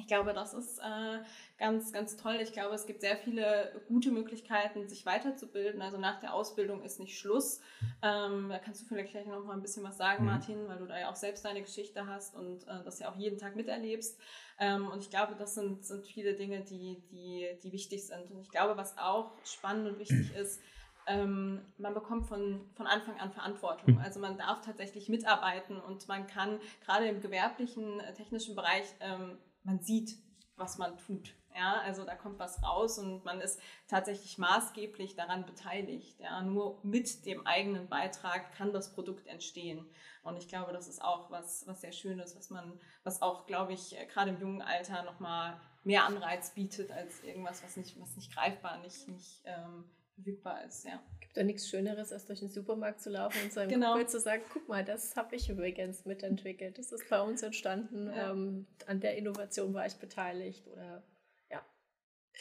[0.00, 1.18] Ich glaube, das ist äh,
[1.58, 2.38] ganz, ganz toll.
[2.40, 5.82] Ich glaube, es gibt sehr viele gute Möglichkeiten, sich weiterzubilden.
[5.82, 7.60] Also nach der Ausbildung ist nicht Schluss.
[8.02, 10.30] Ähm, da kannst du vielleicht gleich noch mal ein bisschen was sagen, mhm.
[10.30, 13.16] Martin, weil du da ja auch selbst deine Geschichte hast und äh, das ja auch
[13.16, 14.18] jeden Tag miterlebst.
[14.58, 18.30] Ähm, und ich glaube, das sind, sind viele Dinge, die, die, die wichtig sind.
[18.30, 20.60] Und ich glaube, was auch spannend und wichtig ist,
[21.08, 23.94] ähm, man bekommt von, von Anfang an Verantwortung.
[23.94, 24.00] Mhm.
[24.00, 29.38] Also man darf tatsächlich mitarbeiten und man kann gerade im gewerblichen, äh, technischen Bereich ähm,
[29.68, 30.16] man sieht,
[30.56, 31.34] was man tut.
[31.54, 36.18] Ja, also da kommt was raus und man ist tatsächlich maßgeblich daran beteiligt.
[36.20, 39.84] Ja, nur mit dem eigenen Beitrag kann das Produkt entstehen.
[40.22, 43.72] Und ich glaube, das ist auch was, was sehr Schönes, was man, was auch, glaube
[43.72, 48.32] ich, gerade im jungen Alter nochmal mehr Anreiz bietet als irgendwas, was nicht, was nicht
[48.32, 49.84] greifbar, nicht, nicht ähm,
[50.18, 50.84] verfügbar ist.
[50.84, 51.00] Ja.
[51.20, 53.92] Gibt da nichts Schöneres, als durch den Supermarkt zu laufen und seinem genau.
[53.92, 56.78] Kumpel zu sagen, guck mal, das habe ich übrigens mitentwickelt.
[56.78, 58.08] Das ist bei uns entstanden.
[58.08, 58.32] Ja.
[58.32, 61.02] Ähm, an der Innovation war ich beteiligt oder
[61.50, 61.62] ja.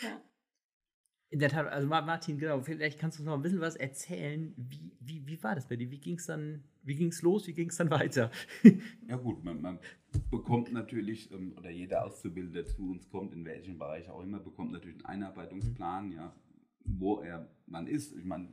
[0.01, 0.21] ja.
[1.29, 4.53] In der Tat, also Martin, genau, vielleicht kannst du uns noch ein bisschen was erzählen.
[4.55, 5.91] Wie, wie, wie war das bei dir?
[5.91, 8.31] Wie ging es dann, wie ging es los, wie ging es dann weiter?
[9.09, 9.79] ja gut, man, man
[10.31, 14.39] bekommt natürlich, ähm, oder jeder Auszubildende, der zu uns kommt, in welchem Bereich auch immer,
[14.39, 16.33] bekommt natürlich einen Einarbeitungsplan, ja,
[16.87, 18.15] wo er man ist.
[18.15, 18.49] Ich meine,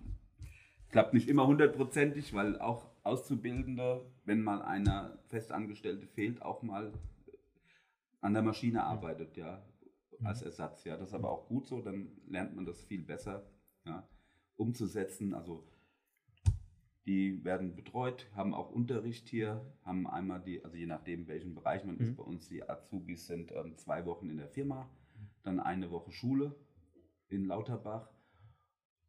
[0.90, 6.92] klappt nicht immer hundertprozentig, weil auch Auszubildende, wenn mal einer Festangestellte fehlt, auch mal
[8.20, 9.62] an der Maschine arbeitet, ja,
[10.22, 10.84] als Ersatz.
[10.84, 13.44] Ja, das ist aber auch gut so, dann lernt man das viel besser
[13.84, 14.08] ja,
[14.56, 15.34] umzusetzen.
[15.34, 15.66] Also
[17.06, 21.84] die werden betreut, haben auch Unterricht hier, haben einmal die, also je nachdem, welchen Bereich
[21.84, 22.00] man mhm.
[22.00, 24.88] ist, bei uns die Azubis sind ähm, zwei Wochen in der Firma,
[25.42, 26.54] dann eine Woche Schule
[27.28, 28.13] in Lauterbach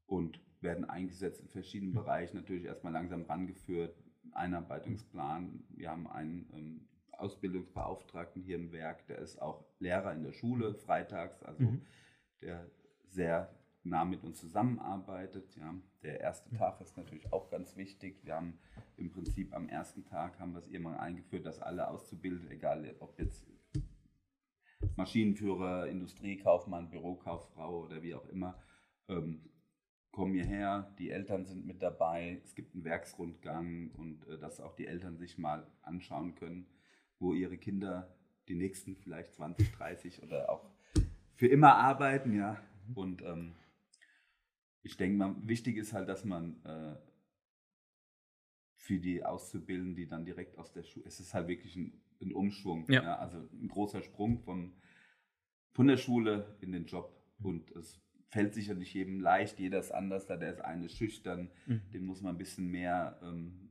[0.08, 3.96] und werden eingesetzt in verschiedenen Bereichen, natürlich erstmal langsam rangeführt,
[4.32, 5.64] Einarbeitungsplan.
[5.70, 10.74] Wir haben einen ähm, Ausbildungsbeauftragten hier im Werk, der ist auch Lehrer in der Schule
[10.74, 11.82] freitags, also mhm.
[12.42, 12.70] der
[13.08, 15.56] sehr nah mit uns zusammenarbeitet.
[15.56, 15.76] Ja.
[16.02, 18.20] Der erste Tag ist natürlich auch ganz wichtig.
[18.24, 18.58] Wir haben
[18.98, 23.18] im Prinzip am ersten Tag haben wir es irgendwann eingeführt, dass alle Auszubildenden, egal ob
[23.20, 23.48] jetzt
[24.96, 28.60] Maschinenführer, Industriekaufmann, Bürokauffrau oder wie auch immer,
[29.08, 29.50] ähm,
[30.16, 34.74] kommen hierher, die Eltern sind mit dabei, es gibt einen Werksrundgang und äh, dass auch
[34.74, 36.68] die Eltern sich mal anschauen können,
[37.20, 38.16] wo ihre Kinder
[38.48, 40.72] die nächsten vielleicht 20, 30 oder auch
[41.34, 42.58] für immer arbeiten, ja.
[42.94, 43.56] Und ähm,
[44.84, 46.96] ich denke mal, wichtig ist halt, dass man äh,
[48.78, 52.32] für die Auszubildenden, die dann direkt aus der Schule, es ist halt wirklich ein, ein
[52.32, 53.04] Umschwung, ja.
[53.04, 53.16] ja.
[53.18, 54.72] also ein großer Sprung von,
[55.74, 59.92] von der Schule in den Job und es fällt sicher nicht jedem leicht, jeder ist
[59.92, 61.82] anders, da der ist eine schüchtern, mhm.
[61.94, 63.70] den muss man ein bisschen mehr ähm,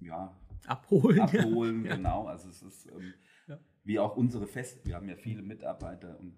[0.00, 1.20] ja, abholen.
[1.20, 1.96] Abholen, ja.
[1.96, 2.26] genau.
[2.26, 3.14] Also es ist ähm,
[3.46, 3.58] ja.
[3.84, 6.36] wie auch unsere Feste, wir haben ja viele Mitarbeiter und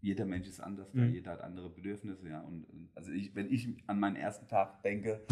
[0.00, 1.12] jeder Mensch ist anders, mhm.
[1.12, 2.42] jeder hat andere Bedürfnisse, ja.
[2.42, 5.26] Und also ich, wenn ich an meinen ersten Tag denke,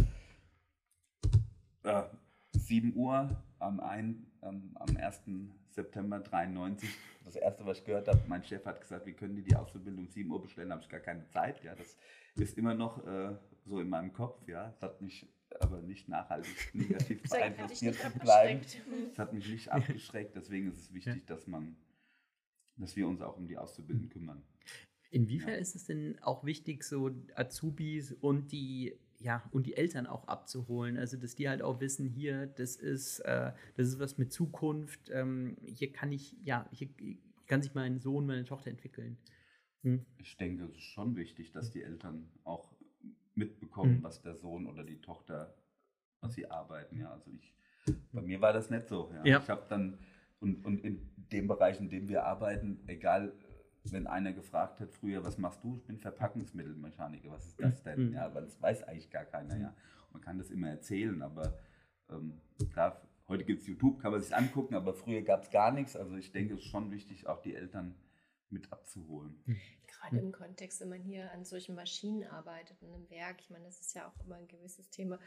[1.83, 2.05] äh,
[2.53, 5.23] 7 Uhr am, ein, ähm, am 1.
[5.71, 6.89] September 93.
[7.25, 10.09] Das erste, was ich gehört habe, mein Chef hat gesagt, wir können die, die Ausbildung
[10.09, 11.63] 7 Uhr bestellen, habe ich gar keine Zeit.
[11.63, 11.97] Ja, das
[12.35, 14.47] ist immer noch äh, so in meinem Kopf.
[14.49, 15.27] Ja, das hat mich
[15.61, 18.61] aber nicht nachhaltig negativ beeinflusst, hier zu bleiben.
[19.09, 20.35] Das hat mich nicht abgeschreckt.
[20.37, 21.35] Deswegen ist es wichtig, ja.
[21.35, 21.77] dass man,
[22.77, 24.43] dass wir uns auch um die Auszubildenden kümmern.
[25.11, 25.57] Inwiefern ja.
[25.57, 30.97] ist es denn auch wichtig, so Azubis und die ja, und die Eltern auch abzuholen.
[30.97, 35.11] Also, dass die halt auch wissen, hier, das ist, äh, das ist was mit Zukunft.
[35.11, 36.89] Ähm, hier kann ich, ja, hier
[37.47, 39.17] kann sich mein Sohn, meine Tochter entwickeln.
[39.83, 40.05] Hm?
[40.19, 42.73] Ich denke, es ist schon wichtig, dass die Eltern auch
[43.35, 44.03] mitbekommen, hm.
[44.03, 45.55] was der Sohn oder die Tochter,
[46.21, 46.99] was sie arbeiten.
[46.99, 47.55] Ja, also ich,
[48.13, 49.11] bei mir war das nicht so.
[49.15, 49.25] Ja.
[49.25, 49.41] ja.
[49.41, 49.99] Ich habe dann,
[50.41, 53.33] und, und in dem Bereich, in dem wir arbeiten, egal
[53.91, 55.77] wenn einer gefragt hat früher, was machst du?
[55.77, 57.31] Ich bin Verpackungsmittelmechaniker.
[57.31, 58.09] Was ist das denn?
[58.09, 58.15] Mhm.
[58.15, 59.57] Ja, weil das weiß eigentlich gar keiner.
[59.57, 59.75] Ja.
[60.13, 61.59] man kann das immer erzählen, aber
[62.11, 62.41] ähm,
[62.71, 65.97] klar, heute gibt es YouTube, kann man sich angucken, aber früher gab es gar nichts.
[65.97, 67.97] Also ich denke, es ist schon wichtig, auch die Eltern
[68.51, 69.43] mit abzuholen.
[69.47, 69.57] Hm.
[69.87, 73.65] Gerade im Kontext, wenn man hier an solchen Maschinen arbeitet, in einem Werk, ich meine,
[73.65, 75.19] das ist ja auch immer ein gewisses Thema,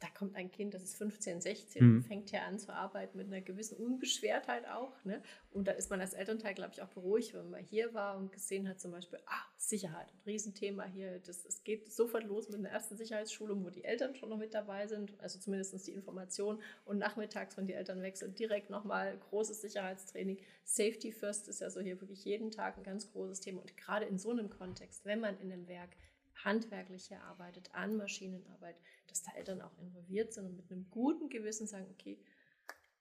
[0.00, 2.02] da kommt ein Kind, das ist 15, 16, mhm.
[2.02, 4.92] fängt ja an zu arbeiten mit einer gewissen Unbeschwertheit auch.
[5.04, 5.22] Ne?
[5.50, 8.30] Und da ist man als Elternteil, glaube ich, auch beruhigt, wenn man hier war und
[8.30, 11.18] gesehen hat, zum Beispiel, ah, Sicherheit, ein Riesenthema hier.
[11.20, 14.52] Das, es geht sofort los mit einer ersten Sicherheitsschulung, wo die Eltern schon noch mit
[14.52, 16.60] dabei sind, also zumindest die Information.
[16.84, 20.38] Und nachmittags, wenn die Eltern wechseln, direkt nochmal großes Sicherheitstraining.
[20.64, 23.62] Safety First ist ja so hier wirklich jeden Tag ein ganz großes Thema.
[23.62, 25.96] Und gerade in so einem Kontext, wenn man in einem Werk
[26.44, 28.76] handwerklich hier arbeitet, an Maschinenarbeit,
[29.08, 32.18] dass da Eltern auch involviert sind und mit einem guten Gewissen sagen, okay,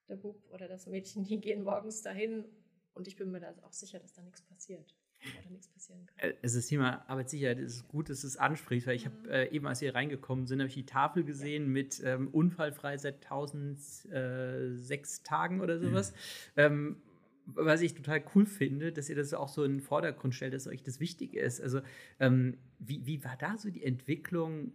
[0.07, 2.45] der Bub oder das Mädchen, die gehen morgens dahin
[2.93, 4.95] und ich bin mir da auch sicher, dass da nichts passiert
[5.39, 6.29] oder nichts passieren kann.
[6.29, 9.09] Äh, es ist Thema Arbeitssicherheit, es ist gut, dass es anspricht, weil ich mhm.
[9.09, 11.69] habe äh, eben, als wir reingekommen sind, habe ich die Tafel gesehen ja.
[11.69, 16.11] mit ähm, unfallfrei seit 1006 Tagen oder sowas.
[16.11, 16.17] Mhm.
[16.57, 17.01] Ähm,
[17.45, 20.67] was ich total cool finde, dass ihr das auch so in den Vordergrund stellt, dass
[20.67, 21.61] euch das wichtig ist.
[21.61, 21.81] Also,
[22.19, 24.73] ähm, wie, wie war da so die Entwicklung,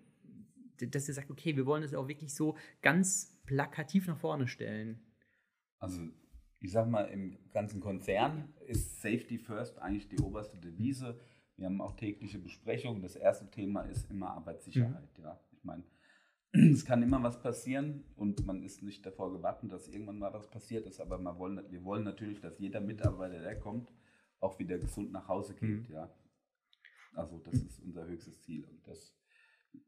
[0.79, 5.01] dass ihr sagt, okay, wir wollen das auch wirklich so ganz plakativ nach vorne stellen?
[5.79, 6.09] Also,
[6.61, 11.19] ich sag mal, im ganzen Konzern ist Safety First eigentlich die oberste Devise.
[11.57, 13.03] Wir haben auch tägliche Besprechungen.
[13.03, 15.19] Das erste Thema ist immer Arbeitssicherheit.
[15.19, 15.25] Mhm.
[15.25, 15.85] Ja, ich meine,
[16.73, 20.51] es kann immer was passieren und man ist nicht davor gewartet, dass irgendwann mal was
[20.51, 23.93] passiert ist, aber man wollen, wir wollen natürlich, dass jeder Mitarbeiter, der kommt,
[24.41, 25.89] auch wieder gesund nach Hause geht.
[25.89, 25.95] Mhm.
[25.95, 26.11] Ja.
[27.15, 29.17] Also das ist unser höchstes Ziel und das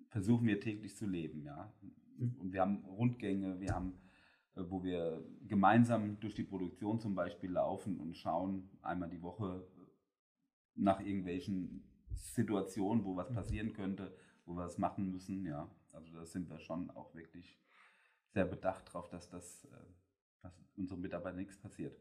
[0.09, 1.43] versuchen wir täglich zu leben.
[1.43, 1.73] Ja.
[2.19, 2.37] Mhm.
[2.39, 3.95] Und wir haben Rundgänge, wir haben,
[4.55, 9.67] äh, wo wir gemeinsam durch die Produktion zum Beispiel laufen und schauen einmal die Woche
[10.75, 11.83] nach irgendwelchen
[12.15, 13.35] Situationen, wo was mhm.
[13.35, 15.45] passieren könnte, wo wir was machen müssen.
[15.45, 15.69] Ja.
[15.93, 17.59] Also da sind wir schon auch wirklich
[18.29, 19.69] sehr bedacht darauf, dass das äh,
[20.43, 21.97] dass unseren Mitarbeitern nichts passiert.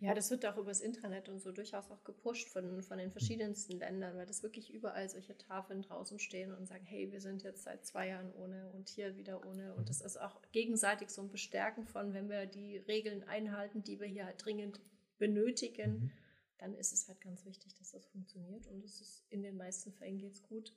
[0.00, 0.14] Ja.
[0.14, 4.16] das wird auch übers Internet und so durchaus auch gepusht von, von den verschiedensten Ländern,
[4.16, 7.84] weil das wirklich überall solche Tafeln draußen stehen und sagen, hey, wir sind jetzt seit
[7.84, 9.74] zwei Jahren ohne und hier wieder ohne.
[9.74, 13.98] Und das ist auch gegenseitig so ein Bestärken von, wenn wir die Regeln einhalten, die
[13.98, 14.80] wir hier halt dringend
[15.18, 16.12] benötigen, mhm.
[16.58, 18.66] dann ist es halt ganz wichtig, dass das funktioniert.
[18.68, 20.72] Und es ist in den meisten Fällen geht es gut.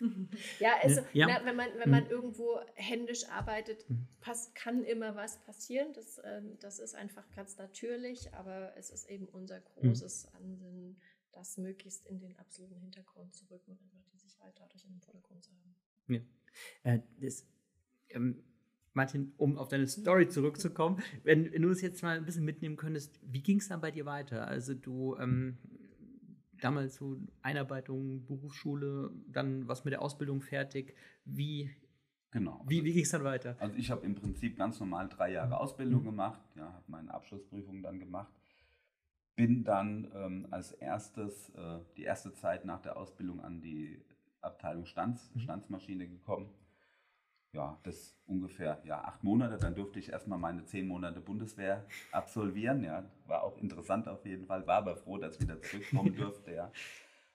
[0.60, 1.26] ja, also ja.
[1.26, 2.10] Na, wenn man, wenn man mhm.
[2.10, 4.06] irgendwo händisch arbeitet, mhm.
[4.20, 5.92] pass, kann immer was passieren.
[5.92, 10.38] Das, äh, das ist einfach ganz natürlich, aber es ist eben unser großes mhm.
[10.38, 11.00] Ansinnen,
[11.32, 15.00] das möglichst in den absoluten Hintergrund zu rücken und einfach die Sicherheit dadurch in den
[15.00, 15.76] Vordergrund zu haben.
[16.08, 16.20] Ja.
[16.92, 17.46] Äh, das,
[18.10, 18.42] ähm,
[18.92, 22.76] Martin, um auf deine Story zurückzukommen, wenn, wenn du es jetzt mal ein bisschen mitnehmen
[22.76, 24.46] könntest, wie ging es dann bei dir weiter?
[24.46, 25.58] Also du ähm,
[26.60, 30.94] damals so Einarbeitung, Berufsschule, dann was mit der Ausbildung fertig.
[31.24, 31.70] Wie,
[32.30, 32.64] genau.
[32.66, 33.56] wie, wie ging es dann weiter?
[33.58, 36.06] Also ich habe im Prinzip ganz normal drei Jahre Ausbildung mhm.
[36.06, 38.32] gemacht, ja, habe meine Abschlussprüfung dann gemacht,
[39.36, 44.00] bin dann ähm, als erstes äh, die erste Zeit nach der Ausbildung an die
[44.40, 45.40] Abteilung Stanz, mhm.
[45.40, 46.50] Stanzmaschine gekommen
[47.54, 49.56] ja, das ungefähr ja, acht Monate.
[49.56, 52.82] Dann durfte ich erstmal meine zehn Monate Bundeswehr absolvieren.
[52.82, 54.66] Ja, war auch interessant auf jeden Fall.
[54.66, 56.52] War aber froh, dass ich wieder zurückkommen durfte.
[56.52, 56.72] Ja.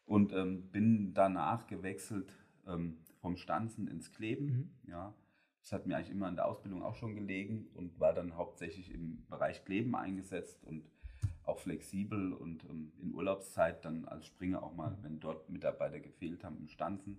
[0.05, 2.36] Und ähm, bin danach gewechselt
[2.67, 4.45] ähm, vom Stanzen ins Kleben.
[4.45, 4.91] Mhm.
[4.91, 5.13] Ja.
[5.61, 8.93] Das hat mir eigentlich immer in der Ausbildung auch schon gelegen und war dann hauptsächlich
[8.93, 10.89] im Bereich Kleben eingesetzt und
[11.43, 16.43] auch flexibel und ähm, in Urlaubszeit dann als Springer auch mal, wenn dort Mitarbeiter gefehlt
[16.43, 17.17] haben, im Stanzen.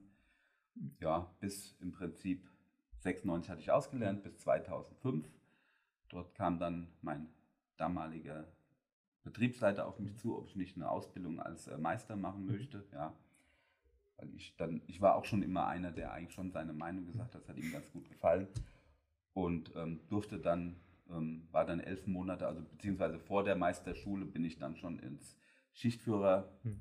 [1.00, 2.48] Ja, bis im Prinzip
[3.00, 5.26] 96 hatte ich ausgelernt bis 2005.
[6.08, 7.28] Dort kam dann mein
[7.76, 8.46] damaliger
[9.22, 12.52] Betriebsleiter auf mich zu, ob ich nicht eine Ausbildung als äh, Meister machen mhm.
[12.52, 12.84] möchte.
[12.92, 13.14] Ja.
[14.16, 17.34] Weil ich dann, ich war auch schon immer einer, der eigentlich schon seine Meinung gesagt
[17.34, 18.48] hat, das hat ihm ganz gut gefallen.
[19.32, 20.76] Und ähm, durfte dann,
[21.08, 25.38] ähm, war dann elf Monate, also beziehungsweise vor der Meisterschule bin ich dann schon ins
[25.72, 26.80] Schichtführer hm.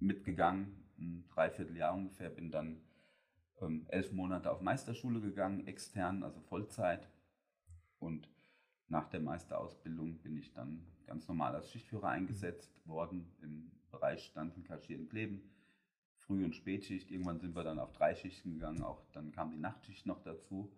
[0.00, 2.80] mitgegangen, ein Dreivierteljahr ungefähr, bin dann
[3.64, 7.08] ähm, elf Monate auf Meisterschule gegangen, extern, also Vollzeit.
[7.98, 8.28] Und
[8.88, 14.64] nach der Meisterausbildung bin ich dann ganz normal als Schichtführer eingesetzt worden im Bereich Standen,
[14.64, 15.42] Kaschieren, Kleben,
[16.16, 17.10] Früh- und Spätschicht.
[17.10, 20.72] Irgendwann sind wir dann auf drei Schichten gegangen, auch dann kam die Nachtschicht noch dazu.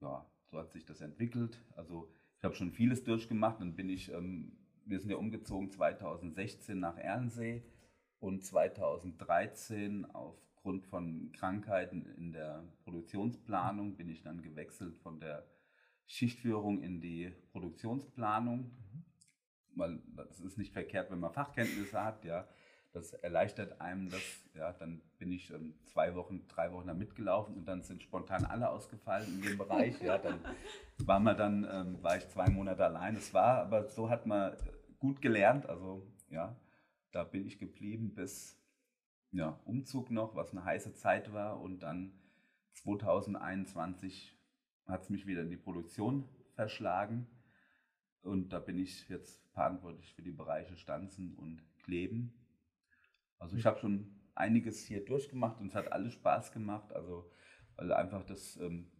[0.00, 1.60] Ja, so hat sich das entwickelt.
[1.76, 3.60] Also ich habe schon vieles durchgemacht.
[3.60, 7.62] Dann bin ich, ähm, wir sind ja umgezogen 2016 nach Erlensee
[8.18, 15.44] und 2013 auf aufgrund von Krankheiten in der Produktionsplanung bin ich dann gewechselt von der
[16.06, 18.58] Schichtführung in die Produktionsplanung.
[18.60, 19.04] Mhm.
[19.74, 22.46] Weil das ist nicht verkehrt, wenn man Fachkenntnisse hat, ja.
[22.92, 24.22] Das erleichtert einem das,
[24.54, 24.72] ja.
[24.74, 28.70] Dann bin ich ähm, zwei Wochen, drei Wochen da mitgelaufen und dann sind spontan alle
[28.70, 30.16] ausgefallen in dem Bereich, ja.
[30.16, 30.38] Dann
[30.98, 33.16] war man dann, ähm, war ich zwei Monate allein.
[33.16, 34.56] Es war, aber so hat man
[35.00, 36.54] gut gelernt, also ja,
[37.10, 38.61] da bin ich geblieben bis
[39.32, 41.60] ja, Umzug noch, was eine heiße Zeit war.
[41.60, 42.12] Und dann
[42.74, 44.36] 2021
[44.86, 47.26] hat es mich wieder in die Produktion verschlagen.
[48.22, 52.32] Und da bin ich jetzt verantwortlich für die Bereiche Stanzen und Kleben.
[53.38, 56.92] Also ich habe schon einiges hier durchgemacht und es hat alles Spaß gemacht.
[56.92, 57.30] Also
[57.76, 58.90] weil einfach das ähm,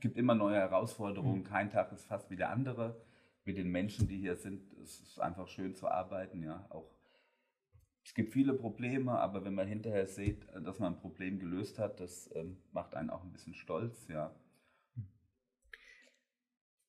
[0.00, 1.40] gibt immer neue Herausforderungen.
[1.40, 1.44] Mhm.
[1.44, 3.04] Kein Tag ist fast wie der andere.
[3.44, 6.42] Mit den Menschen, die hier sind, es ist einfach schön zu arbeiten.
[6.42, 6.93] Ja, auch
[8.04, 12.00] es gibt viele Probleme, aber wenn man hinterher sieht, dass man ein Problem gelöst hat,
[12.00, 14.34] das ähm, macht einen auch ein bisschen stolz, ja.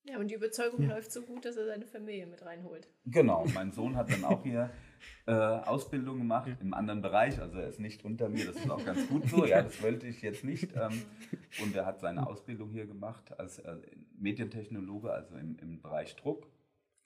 [0.07, 0.89] Ja, und die Überzeugung ja.
[0.89, 2.87] läuft so gut, dass er seine Familie mit reinholt.
[3.05, 4.69] Genau, mein Sohn hat dann auch hier
[5.25, 6.57] äh, Ausbildung gemacht ja.
[6.59, 9.45] im anderen Bereich, also er ist nicht unter mir, das ist auch ganz gut so,
[9.47, 10.75] ja, das wollte ich jetzt nicht.
[10.75, 11.01] Ähm,
[11.63, 13.77] und er hat seine Ausbildung hier gemacht als äh,
[14.17, 16.45] Medientechnologe, also im, im Bereich Druck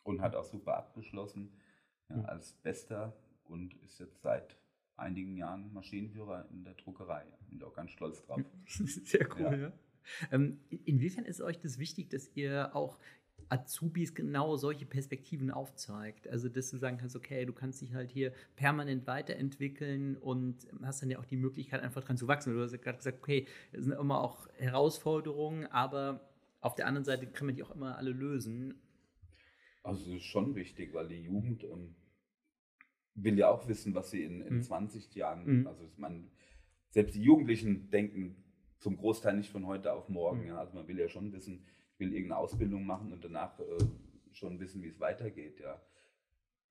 [0.03, 1.53] und hat auch super abgeschlossen
[2.10, 3.14] ja, als bester
[3.50, 4.58] und ist jetzt seit
[4.95, 7.26] einigen Jahren Maschinenführer in der Druckerei.
[7.50, 8.41] Bin auch ganz stolz drauf.
[8.68, 9.58] Sehr cool, ja.
[9.58, 9.74] ja.
[10.32, 12.97] Ähm, inwiefern ist euch das wichtig, dass ihr auch
[13.50, 16.28] Azubis genau solche Perspektiven aufzeigt.
[16.28, 21.02] Also, dass du sagen kannst, okay, du kannst dich halt hier permanent weiterentwickeln und hast
[21.02, 22.54] dann ja auch die Möglichkeit, einfach dran zu wachsen.
[22.54, 26.30] Du hast ja gerade gesagt, okay, es sind immer auch Herausforderungen, aber
[26.62, 28.76] auf der anderen Seite kann man die auch immer alle lösen.
[29.84, 31.95] Also, das ist schon wichtig, weil die Jugend ähm,
[33.24, 34.64] will ja auch wissen, was sie in, in mhm.
[34.64, 35.68] 20 Jahren, mhm.
[35.68, 36.30] also man,
[36.90, 38.44] selbst die Jugendlichen denken
[38.80, 40.42] zum Großteil nicht von heute auf morgen.
[40.42, 40.48] Mhm.
[40.48, 40.60] Ja.
[40.60, 43.64] Also man will ja schon wissen, ich will irgendeine Ausbildung machen und danach äh,
[44.32, 45.60] schon wissen, wie es weitergeht.
[45.60, 45.82] Ja.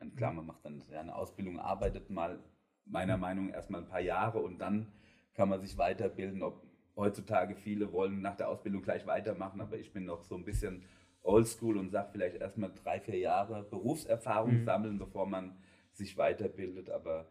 [0.00, 2.38] Und klar, man macht dann ja, eine Ausbildung, arbeitet mal
[2.84, 3.20] meiner mhm.
[3.20, 4.86] Meinung nach erstmal ein paar Jahre und dann
[5.34, 6.42] kann man sich weiterbilden.
[6.42, 10.44] Ob heutzutage viele wollen nach der Ausbildung gleich weitermachen, aber ich bin noch so ein
[10.44, 10.84] bisschen
[11.22, 14.64] oldschool und sage vielleicht erstmal drei, vier Jahre Berufserfahrung mhm.
[14.64, 15.56] sammeln, bevor man
[15.98, 17.30] sich weiterbildet, aber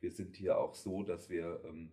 [0.00, 1.90] wir sind hier auch so, dass wir, ähm,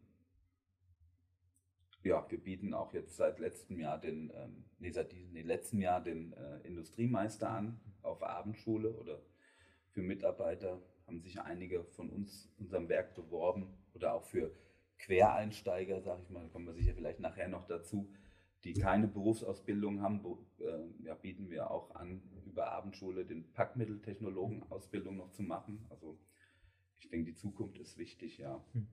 [2.04, 5.80] ja, wir bieten auch jetzt seit letztem Jahr den, ähm, nee, seit diesem, nee, letzten
[5.80, 9.22] Jahr den äh, Industriemeister an auf Abendschule oder
[9.92, 10.82] für Mitarbeiter.
[11.08, 14.52] Haben sich einige von uns, unserem Werk beworben oder auch für
[14.98, 18.12] Quereinsteiger, sage ich mal, kommen wir sicher vielleicht nachher noch dazu,
[18.64, 20.24] die keine Berufsausbildung haben,
[20.60, 22.24] äh, ja, bieten wir auch an,
[22.56, 25.86] über Abendschule den Packmitteltechnologen-Ausbildung noch zu machen.
[25.90, 26.18] Also
[27.02, 28.64] ich denke, die Zukunft ist wichtig, ja.
[28.72, 28.88] Hm.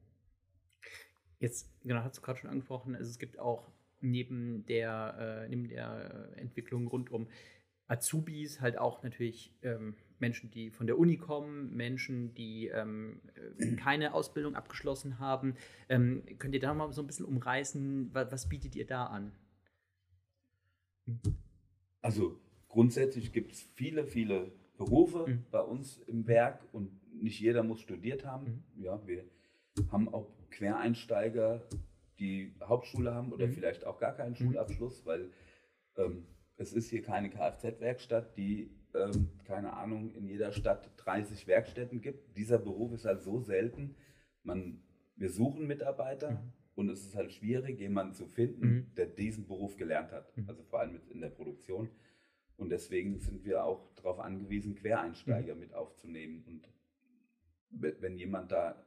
[1.39, 5.69] Jetzt, genau, hast du gerade schon angesprochen, also es gibt auch neben der, äh, neben
[5.69, 7.29] der Entwicklung rund um
[7.87, 13.21] Azubis halt auch natürlich ähm, Menschen, die von der Uni kommen, Menschen, die ähm,
[13.59, 15.55] äh, keine Ausbildung abgeschlossen haben.
[15.89, 19.33] Ähm, könnt ihr da mal so ein bisschen umreißen, was, was bietet ihr da an?
[22.01, 22.41] Also
[22.73, 25.45] grundsätzlich gibt es viele, viele Berufe mhm.
[25.51, 26.91] bei uns im Werk und
[27.23, 28.65] nicht jeder muss studiert haben.
[28.75, 28.83] Mhm.
[28.83, 29.25] Ja, wir
[29.91, 31.63] haben auch Quereinsteiger,
[32.19, 33.53] die Hauptschule haben oder mhm.
[33.53, 34.37] vielleicht auch gar keinen mhm.
[34.37, 35.31] Schulabschluss, weil
[35.97, 42.01] ähm, es ist hier keine Kfz-Werkstatt, die, ähm, keine Ahnung, in jeder Stadt 30 Werkstätten
[42.01, 42.37] gibt.
[42.37, 43.97] Dieser Beruf ist halt so selten.
[44.43, 44.83] Man,
[45.17, 46.53] wir suchen Mitarbeiter mhm.
[46.75, 48.95] und es ist halt schwierig, jemanden zu finden, mhm.
[48.97, 50.33] der diesen Beruf gelernt hat.
[50.47, 51.91] Also vor allem in der Produktion.
[52.63, 55.61] Und deswegen sind wir auch darauf angewiesen, Quereinsteiger mhm.
[55.61, 56.45] mit aufzunehmen.
[56.47, 56.69] Und
[58.01, 58.85] wenn jemand da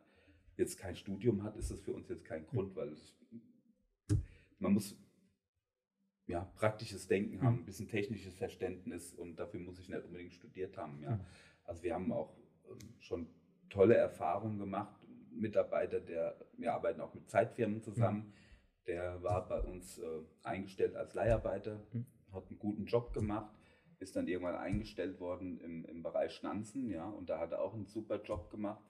[0.58, 3.14] jetzt kein Studium hat, ist das für uns jetzt kein Grund, weil es,
[4.60, 4.98] man muss
[6.28, 10.78] ja, praktisches Denken haben, ein bisschen technisches Verständnis und dafür muss ich nicht unbedingt studiert
[10.78, 11.02] haben.
[11.02, 11.20] Ja.
[11.66, 12.36] Also wir haben auch
[12.70, 13.28] ähm, schon
[13.70, 14.96] tolle Erfahrungen gemacht.
[15.32, 18.34] Mitarbeiter, der, wir arbeiten auch mit Zeitfirmen zusammen,
[18.88, 21.86] der war bei uns äh, eingestellt als Leiharbeiter,
[22.32, 23.55] hat einen guten Job gemacht,
[24.06, 27.74] ist dann irgendwann eingestellt worden im, im Bereich Schnanzen, ja, und da hat er auch
[27.74, 28.84] einen super Job gemacht.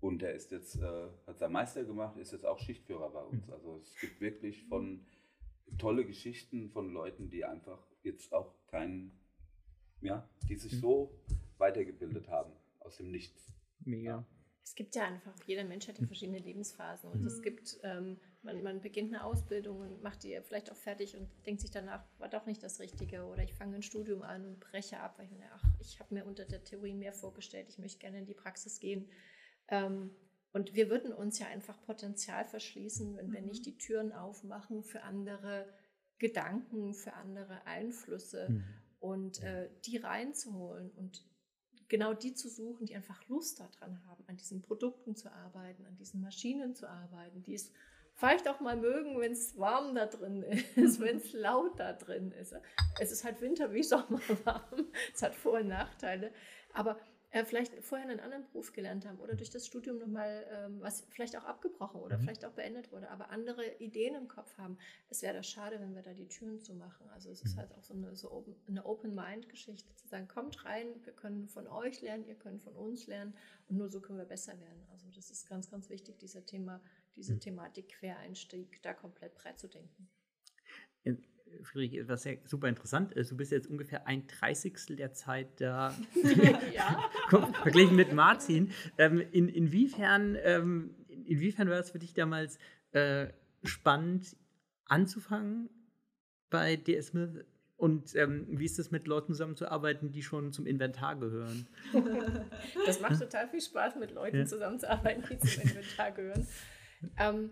[0.00, 3.50] Und er ist jetzt, äh, hat sein Meister gemacht, ist jetzt auch Schichtführer bei uns.
[3.50, 5.04] Also es gibt wirklich von
[5.76, 9.12] tolle Geschichten von Leuten, die einfach jetzt auch keinen,
[10.00, 10.80] ja, die sich mhm.
[10.80, 11.20] so
[11.58, 13.52] weitergebildet haben aus dem Nichts.
[13.80, 14.26] Mega.
[14.64, 17.26] Es gibt ja einfach, jeder Mensch hat ja verschiedene Lebensphasen und mhm.
[17.26, 21.28] es gibt, ähm, man, man, beginnt eine Ausbildung und macht die vielleicht auch fertig und
[21.46, 24.60] denkt sich danach, war doch nicht das Richtige oder ich fange ein Studium an und
[24.60, 27.78] breche ab, weil ich mir, ach, ich habe mir unter der Theorie mehr vorgestellt, ich
[27.78, 29.08] möchte gerne in die Praxis gehen.
[29.68, 30.10] Ähm,
[30.52, 33.70] und wir würden uns ja einfach Potenzial verschließen, wenn wir nicht mhm.
[33.70, 35.72] die Türen aufmachen für andere
[36.18, 38.64] Gedanken, für andere Einflüsse mhm.
[38.98, 41.24] und äh, die reinzuholen und
[41.88, 45.96] genau die zu suchen, die einfach Lust daran haben, an diesen Produkten zu arbeiten, an
[45.96, 47.72] diesen Maschinen zu arbeiten, die es
[48.20, 50.42] vielleicht auch mal mögen, wenn es warm da drin
[50.76, 52.54] ist, wenn es laut da drin ist.
[53.00, 56.30] Es ist halt Winter wie Sommer warm, es hat Vor- und Nachteile,
[56.74, 57.00] aber
[57.30, 61.06] äh, vielleicht vorher einen anderen Beruf gelernt haben oder durch das Studium nochmal, ähm, was
[61.10, 62.22] vielleicht auch abgebrochen oder mhm.
[62.22, 64.76] vielleicht auch beendet wurde, aber andere Ideen im Kopf haben.
[65.08, 67.08] Es wäre da schade, wenn wir da die Türen zu machen.
[67.14, 67.60] Also es ist mhm.
[67.60, 71.68] halt auch so eine, so open, eine Open-Mind-Geschichte, zu sagen, kommt rein, wir können von
[71.68, 73.34] euch lernen, ihr könnt von uns lernen
[73.68, 74.86] und nur so können wir besser werden.
[74.90, 76.80] Also das ist ganz, ganz wichtig, dieser Thema,
[77.16, 77.40] diese mhm.
[77.40, 80.08] Thematik Quereinstieg da komplett breit zu denken.
[81.62, 85.94] Friedrich, was ja super interessant ist, du bist jetzt ungefähr ein Dreißigstel der Zeit da
[86.72, 87.10] ja.
[87.62, 88.70] verglichen mit Martin.
[88.98, 92.58] Ähm, in, inwiefern, ähm, inwiefern war es für dich damals
[92.92, 93.28] äh,
[93.64, 94.36] spannend
[94.86, 95.68] anzufangen
[96.50, 97.44] bei DS Smith
[97.76, 101.66] und ähm, wie ist es mit Leuten zusammenzuarbeiten, die schon zum Inventar gehören?
[102.86, 104.44] Das macht total viel Spaß, mit Leuten ja.
[104.44, 106.46] zusammenzuarbeiten, die zum Inventar gehören.
[107.18, 107.50] Ähm,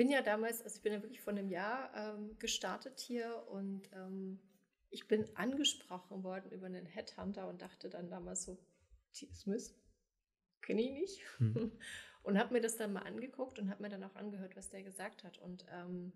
[0.00, 3.82] bin ja damals, also ich bin ja wirklich vor einem Jahr ähm, gestartet hier und
[3.92, 4.40] ähm,
[4.88, 8.56] ich bin angesprochen worden über einen Headhunter und dachte dann damals so,
[9.12, 9.28] T.
[9.34, 9.74] Smith,
[10.62, 11.22] kenne ich nicht.
[11.36, 11.72] Hm.
[12.22, 14.82] Und habe mir das dann mal angeguckt und habe mir dann auch angehört, was der
[14.82, 15.38] gesagt hat.
[15.38, 16.12] Und ähm,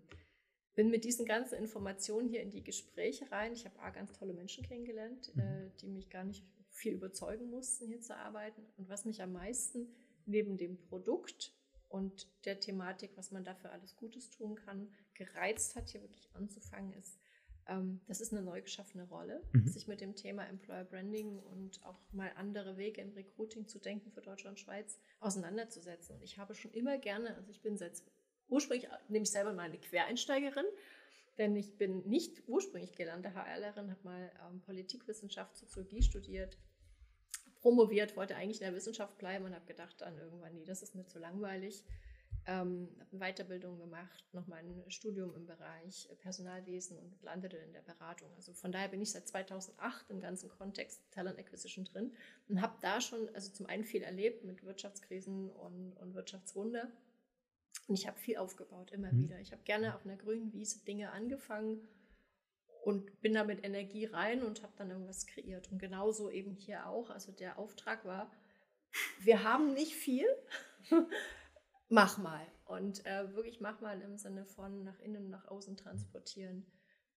[0.75, 3.53] bin mit diesen ganzen Informationen hier in die Gespräche rein.
[3.53, 5.41] Ich habe ganz tolle Menschen kennengelernt, mhm.
[5.41, 8.61] äh, die mich gar nicht viel überzeugen mussten, hier zu arbeiten.
[8.77, 9.95] Und was mich am meisten
[10.27, 11.55] neben dem Produkt
[11.95, 16.91] und der Thematik, was man dafür alles Gutes tun kann, gereizt hat, hier wirklich anzufangen,
[16.91, 17.17] ist,
[17.67, 19.65] ähm, das ist eine neu geschaffene Rolle, mhm.
[19.65, 24.11] sich mit dem Thema Employer Branding und auch mal andere Wege im Recruiting zu denken
[24.11, 26.17] für Deutschland und Schweiz auseinanderzusetzen.
[26.17, 28.03] Und ich habe schon immer gerne, also ich bin seit
[28.49, 30.65] ursprünglich, nehme ich selber mal eine Quereinsteigerin,
[31.37, 36.57] denn ich bin nicht ursprünglich gelernte HRlerin, habe mal ähm, Politikwissenschaft, Soziologie studiert,
[37.65, 40.93] promoviert, wollte eigentlich in der Wissenschaft bleiben und habe gedacht dann irgendwann, nee, das ist
[40.93, 41.83] mir zu langweilig.
[42.45, 47.81] Ähm, habe eine Weiterbildung gemacht, nochmal ein Studium im Bereich Personalwesen und landete in der
[47.81, 48.29] Beratung.
[48.35, 52.13] Also von daher bin ich seit 2008 im ganzen Kontext Talent Acquisition drin
[52.49, 56.91] und habe da schon also zum einen viel erlebt mit Wirtschaftskrisen und, und Wirtschaftswunder.
[57.87, 59.23] Und ich habe viel aufgebaut, immer mhm.
[59.23, 59.39] wieder.
[59.39, 61.81] Ich habe gerne auf einer grünen Wiese Dinge angefangen
[62.85, 65.71] und bin da mit Energie rein und habe dann irgendwas kreiert.
[65.71, 67.09] Und genauso eben hier auch.
[67.09, 68.31] Also der Auftrag war,
[69.21, 70.27] wir haben nicht viel,
[71.89, 72.45] mach mal.
[72.65, 76.63] Und äh, wirklich mach mal im Sinne von nach innen, nach außen transportieren,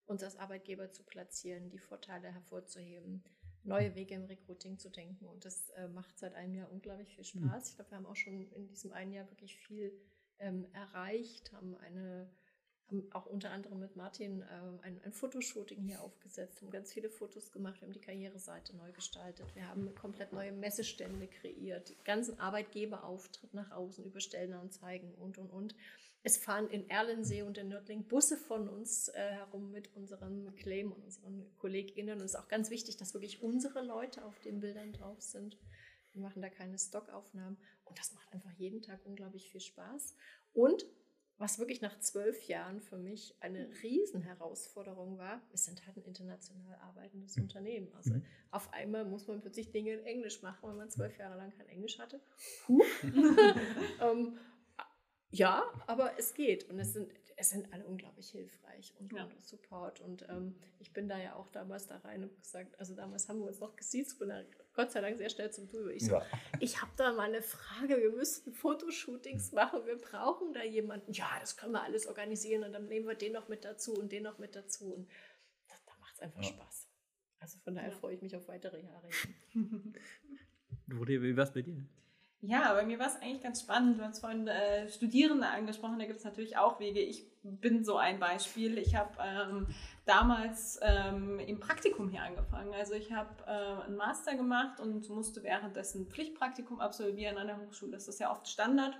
[0.07, 3.23] uns als Arbeitgeber zu platzieren, die Vorteile hervorzuheben,
[3.63, 5.27] neue Wege im Recruiting zu denken.
[5.27, 7.69] Und das äh, macht seit einem Jahr unglaublich viel Spaß.
[7.69, 9.93] Ich glaube, wir haben auch schon in diesem einen Jahr wirklich viel
[10.39, 12.31] ähm, erreicht, haben eine
[12.89, 17.11] haben auch unter anderem mit Martin äh, ein, ein Fotoshooting hier aufgesetzt, haben ganz viele
[17.11, 21.97] Fotos gemacht, wir haben die Karriereseite neu gestaltet, wir haben komplett neue Messestände kreiert, den
[22.05, 25.75] ganzen Arbeitgeberauftritt nach außen über Stellenanzeigen und und und.
[26.25, 30.91] Es fahren in Erlensee und in Nördling Busse von uns äh, herum mit unserem Claim
[30.93, 32.19] und unseren KollegInnen.
[32.19, 35.57] Und es ist auch ganz wichtig, dass wirklich unsere Leute auf den Bildern drauf sind.
[36.13, 37.57] Wir machen da keine Stockaufnahmen.
[37.85, 40.17] Und das macht einfach jeden Tag unglaublich viel Spaß.
[40.53, 40.85] Und
[41.39, 46.75] was wirklich nach zwölf Jahren für mich eine Riesenherausforderung war, wir sind halt ein international
[46.81, 47.45] arbeitendes mhm.
[47.45, 47.89] Unternehmen.
[47.95, 48.23] Also mhm.
[48.51, 51.69] auf einmal muss man plötzlich Dinge in Englisch machen, wenn man zwölf Jahre lang kein
[51.69, 52.21] Englisch hatte.
[54.01, 54.39] Ähm,
[55.31, 59.25] ja, aber es geht und es sind, es sind alle unglaublich hilfreich und, ja.
[59.25, 60.01] und Support.
[60.01, 63.41] Und ähm, ich bin da ja auch damals da rein und gesagt, also damals haben
[63.41, 64.19] wir uns noch gesiezt,
[64.79, 65.89] Gott sei Dank sehr schnell zum Du.
[65.89, 66.23] Ich, so, ja.
[66.61, 71.11] ich habe da mal eine Frage, wir müssten Fotoshootings machen, wir brauchen da jemanden.
[71.11, 74.13] Ja, das können wir alles organisieren und dann nehmen wir den noch mit dazu und
[74.13, 74.95] den noch mit dazu.
[74.95, 75.09] Und
[75.67, 76.51] da, da macht es einfach ja.
[76.51, 76.87] Spaß.
[77.41, 79.09] Also von daher freue ich mich auf weitere Jahre.
[80.87, 81.85] Wie war es bei dir?
[82.41, 83.99] Ja, bei mir war es eigentlich ganz spannend.
[83.99, 87.01] Du hast vorhin äh, Studierende angesprochen, da gibt es natürlich auch Wege.
[87.01, 88.79] Ich bin so ein Beispiel.
[88.79, 89.67] Ich habe ähm,
[90.09, 92.73] damals ähm, im Praktikum hier angefangen.
[92.75, 97.93] Also ich habe äh, einen Master gemacht und musste währenddessen Pflichtpraktikum absolvieren an der Hochschule.
[97.93, 98.99] Das ist ja oft Standard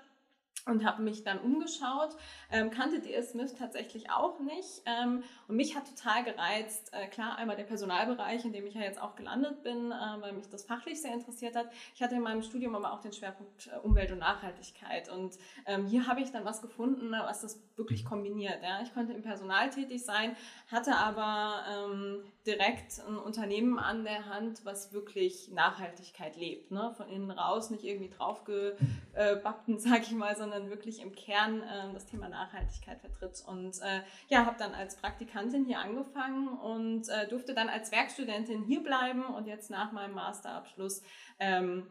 [0.67, 2.17] und habe mich dann umgeschaut,
[2.51, 7.37] ähm, kannte DS Smith tatsächlich auch nicht ähm, und mich hat total gereizt, äh, klar
[7.37, 10.65] einmal der Personalbereich, in dem ich ja jetzt auch gelandet bin, äh, weil mich das
[10.65, 11.71] fachlich sehr interessiert hat.
[11.95, 15.37] Ich hatte in meinem Studium aber auch den Schwerpunkt äh, Umwelt und Nachhaltigkeit und
[15.67, 18.63] ähm, hier habe ich dann was gefunden, ne, was das wirklich kombiniert.
[18.63, 18.83] Ja.
[18.83, 20.37] Ich konnte im Personal tätig sein,
[20.71, 26.93] hatte aber ähm, direkt ein Unternehmen an der Hand, was wirklich Nachhaltigkeit lebt, ne?
[26.97, 31.93] von innen raus, nicht irgendwie draufgebappten, sag ich mal, sondern sondern wirklich im Kern äh,
[31.93, 33.43] das Thema Nachhaltigkeit vertritt.
[33.47, 38.65] Und äh, ja, habe dann als Praktikantin hier angefangen und äh, durfte dann als Werkstudentin
[38.65, 41.03] hier bleiben und jetzt nach meinem Masterabschluss
[41.39, 41.87] ähm,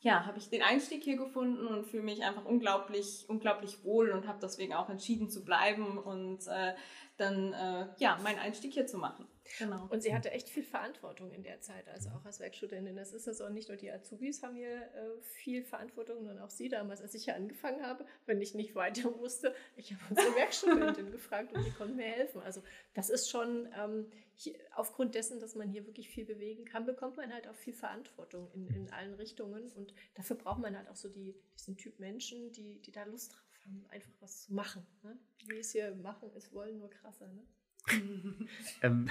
[0.00, 4.26] ja, habe ich den Einstieg hier gefunden und fühle mich einfach unglaublich, unglaublich wohl und
[4.26, 6.74] habe deswegen auch entschieden zu bleiben und äh,
[7.16, 9.26] dann äh, ja meinen Einstieg hier zu machen.
[9.58, 9.86] Genau.
[9.88, 12.96] Und sie hatte echt viel Verantwortung in der Zeit, also auch als Werkstudentin.
[12.96, 16.50] Das ist es auch nicht nur die Azubis haben hier äh, viel Verantwortung, sondern auch
[16.50, 20.34] sie damals, als ich hier angefangen habe, wenn ich nicht weiter wusste, ich habe unsere
[20.36, 22.40] Werkstudentin gefragt und die konnten mir helfen.
[22.42, 22.62] Also
[22.94, 27.16] das ist schon, ähm, hier, aufgrund dessen, dass man hier wirklich viel bewegen kann, bekommt
[27.16, 29.72] man halt auch viel Verantwortung in, in allen Richtungen.
[29.72, 33.32] Und dafür braucht man halt auch so die, diesen Typ Menschen, die, die da Lust
[33.32, 34.86] drauf haben, einfach was zu machen.
[35.02, 35.18] Ne?
[35.46, 37.26] Wie es hier machen, es wollen nur krasser.
[37.26, 37.42] Ne?
[38.82, 39.08] ähm,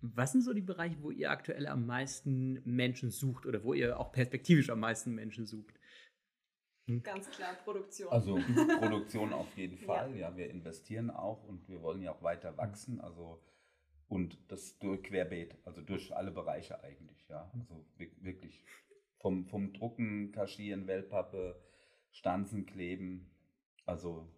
[0.00, 3.98] was sind so die Bereiche, wo ihr aktuell am meisten Menschen sucht oder wo ihr
[3.98, 5.78] auch perspektivisch am meisten Menschen sucht?
[6.86, 7.02] Hm?
[7.02, 8.12] Ganz klar, Produktion.
[8.12, 8.36] Also
[8.78, 10.12] Produktion auf jeden Fall.
[10.12, 10.30] Ja.
[10.30, 13.00] ja, wir investieren auch und wir wollen ja auch weiter wachsen.
[13.00, 13.42] Also
[14.08, 17.26] und das durch querbeet, also durch alle Bereiche eigentlich.
[17.28, 18.64] Ja, also wirklich
[19.18, 21.60] vom, vom Drucken, Kaschieren, Wellpappe,
[22.12, 23.30] Stanzen, Kleben.
[23.84, 24.28] Also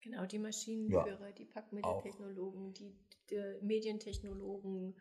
[0.00, 3.07] Genau, die Maschinenführer, ja, die Packmitteltechnologen, die, die,
[3.60, 4.94] Medientechnologen,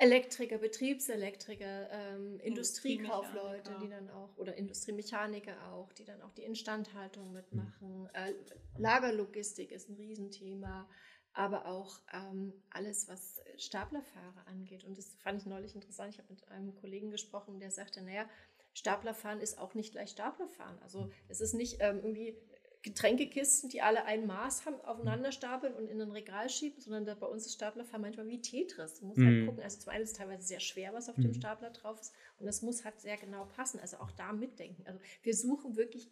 [0.00, 7.32] Elektriker, Betriebselektriker, ähm, Industriekaufleute, die dann auch, oder Industriemechaniker auch, die dann auch die Instandhaltung
[7.32, 8.02] mitmachen.
[8.02, 8.08] Mhm.
[8.14, 8.32] Äh,
[8.78, 10.88] Lagerlogistik ist ein Riesenthema,
[11.34, 14.84] aber auch ähm, alles, was Staplerfahrer angeht.
[14.84, 16.14] Und das fand ich neulich interessant.
[16.14, 18.26] Ich habe mit einem Kollegen gesprochen, der sagte, naja,
[18.72, 20.78] Staplerfahren ist auch nicht gleich Staplerfahren.
[20.80, 22.36] Also es ist nicht ähm, irgendwie
[22.82, 27.14] Getränkekisten, die alle ein Maß haben, aufeinander stapeln und in ein Regal schieben, sondern da
[27.14, 29.00] bei uns ist Staplerfahren manchmal wie Tetris.
[29.00, 29.36] Du musst halt mhm.
[29.36, 31.22] halt gucken, also zum einen ist es teilweise sehr schwer, was auf mhm.
[31.22, 34.86] dem Stapler drauf ist und das muss halt sehr genau passen, also auch da mitdenken.
[34.86, 36.10] Also wir suchen wirklich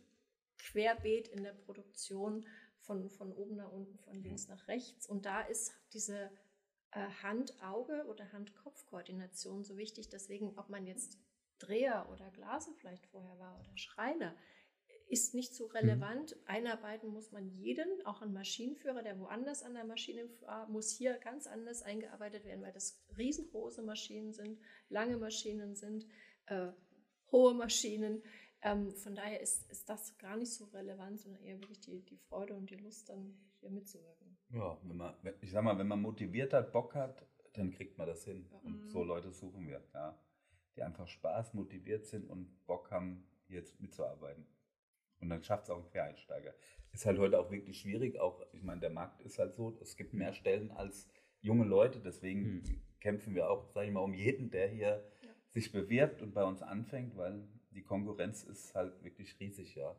[0.58, 2.46] querbeet in der Produktion
[2.80, 6.30] von, von oben nach unten, von links nach rechts und da ist diese
[6.90, 11.18] äh, Hand-Auge- oder Hand-Kopf-Koordination so wichtig, deswegen, ob man jetzt
[11.58, 14.34] Dreher oder Glaser vielleicht vorher war oder Schreiner,
[15.08, 16.36] ist nicht so relevant.
[16.36, 16.42] Mhm.
[16.46, 21.18] Einarbeiten muss man jeden, auch ein Maschinenführer, der woanders an der Maschine war, muss hier
[21.18, 26.06] ganz anders eingearbeitet werden, weil das riesengroße Maschinen sind, lange Maschinen sind,
[26.46, 26.68] äh,
[27.32, 28.22] hohe Maschinen.
[28.60, 32.18] Ähm, von daher ist, ist das gar nicht so relevant, sondern eher wirklich die, die
[32.18, 34.36] Freude und die Lust, dann hier mitzuwirken.
[34.50, 38.06] Ja, wenn man, ich sag mal, wenn man motiviert hat, Bock hat, dann kriegt man
[38.06, 38.46] das hin.
[38.50, 38.58] Ja.
[38.58, 40.18] Und so Leute suchen wir, ja.
[40.76, 44.46] Die einfach Spaß, motiviert sind und Bock haben, jetzt mitzuarbeiten.
[45.20, 46.54] Und dann schafft es auch ein Quereinsteiger.
[46.92, 48.18] Ist halt heute auch wirklich schwierig.
[48.18, 51.08] Auch, ich meine, der Markt ist halt so, es gibt mehr Stellen als
[51.40, 52.00] junge Leute.
[52.00, 52.82] Deswegen mhm.
[53.00, 55.28] kämpfen wir auch, sage ich mal, um jeden, der hier ja.
[55.48, 59.94] sich bewirbt und bei uns anfängt, weil die Konkurrenz ist halt wirklich riesig, ja.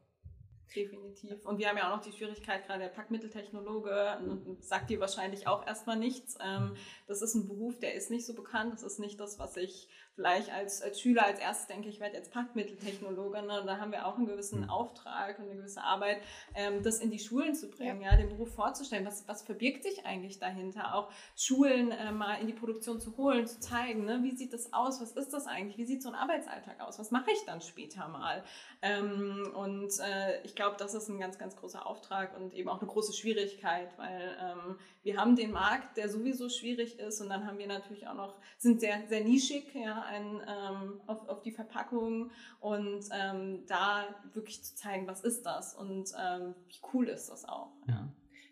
[0.75, 1.45] Definitiv.
[1.45, 4.17] Und wir haben ja auch noch die Schwierigkeit, gerade der Packmitteltechnologe,
[4.59, 6.37] sagt dir wahrscheinlich auch erstmal nichts.
[6.43, 6.75] Ähm,
[7.07, 8.73] das ist ein Beruf, der ist nicht so bekannt.
[8.73, 9.87] Das ist nicht das, was ich
[10.19, 13.41] vielleicht als, als Schüler als erstes denke, ich werde jetzt Packmitteltechnologe.
[13.41, 13.63] Ne?
[13.65, 14.69] Da haben wir auch einen gewissen mhm.
[14.69, 16.17] Auftrag und eine gewisse Arbeit,
[16.55, 18.11] ähm, das in die Schulen zu bringen, ja.
[18.11, 19.05] ja, den Beruf vorzustellen.
[19.05, 20.93] Was, was verbirgt sich eigentlich dahinter?
[20.93, 24.19] Auch Schulen äh, mal in die Produktion zu holen, zu zeigen, ne?
[24.21, 24.99] wie sieht das aus?
[24.99, 25.77] Was ist das eigentlich?
[25.77, 26.99] Wie sieht so ein Arbeitsalltag aus?
[26.99, 28.43] Was mache ich dann später mal?
[28.81, 32.81] Ähm, und äh, ich glaube, das ist ein ganz, ganz großer Auftrag und eben auch
[32.81, 37.47] eine große Schwierigkeit, weil ähm, wir haben den Markt, der sowieso schwierig ist und dann
[37.47, 41.53] haben wir natürlich auch noch, sind sehr, sehr nischig, ja, ein, ähm, auf, auf die
[41.53, 44.03] Verpackung und ähm, da
[44.33, 47.71] wirklich zu zeigen, was ist das und ähm, wie cool ist das auch.
[47.87, 48.09] Ja.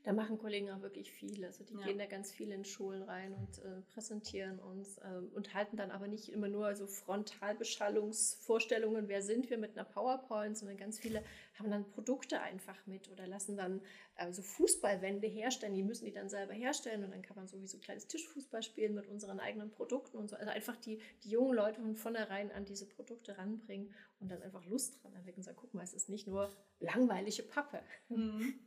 [0.08, 1.44] Da machen Kollegen auch wirklich viel.
[1.44, 1.86] Also die ja.
[1.86, 5.92] gehen da ganz viel in Schulen rein und äh, präsentieren uns äh, und halten dann
[5.92, 11.26] aber nicht immer nur so Frontalbeschallungsvorstellungen, wer sind wir mit einer PowerPoint, sondern ganz viele
[11.60, 13.82] haben dann Produkte einfach mit oder lassen dann
[14.16, 15.74] äh, so Fußballwände herstellen.
[15.74, 19.10] Die müssen die dann selber herstellen und dann kann man sowieso kleines Tischfußball spielen mit
[19.10, 20.38] unseren eigenen Produkten und so.
[20.38, 24.66] Also einfach die, die jungen Leute von vornherein an diese Produkte ranbringen und dann einfach
[24.68, 26.50] Lust dran erwecken und sagen, guck mal, es ist nicht nur
[26.80, 27.82] langweilige Pappe.
[28.08, 28.58] Mhm.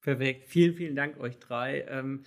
[0.00, 0.44] Perfekt.
[0.46, 1.84] Vielen, vielen Dank euch drei.
[1.88, 2.22] Ähm,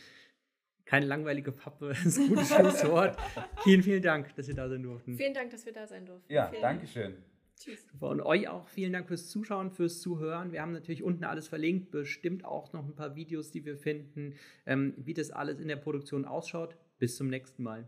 [0.85, 3.17] keine langweilige Pappe, das ist ein gutes Schlusswort.
[3.63, 5.15] vielen, vielen Dank, dass ihr da sein durften.
[5.15, 6.31] Vielen Dank, dass wir da sein durften.
[6.31, 7.15] Ja, vielen danke schön.
[7.57, 7.85] Tschüss.
[7.99, 10.51] Und euch auch vielen Dank fürs Zuschauen, fürs Zuhören.
[10.51, 14.35] Wir haben natürlich unten alles verlinkt, bestimmt auch noch ein paar Videos, die wir finden,
[14.65, 16.75] ähm, wie das alles in der Produktion ausschaut.
[16.97, 17.87] Bis zum nächsten Mal.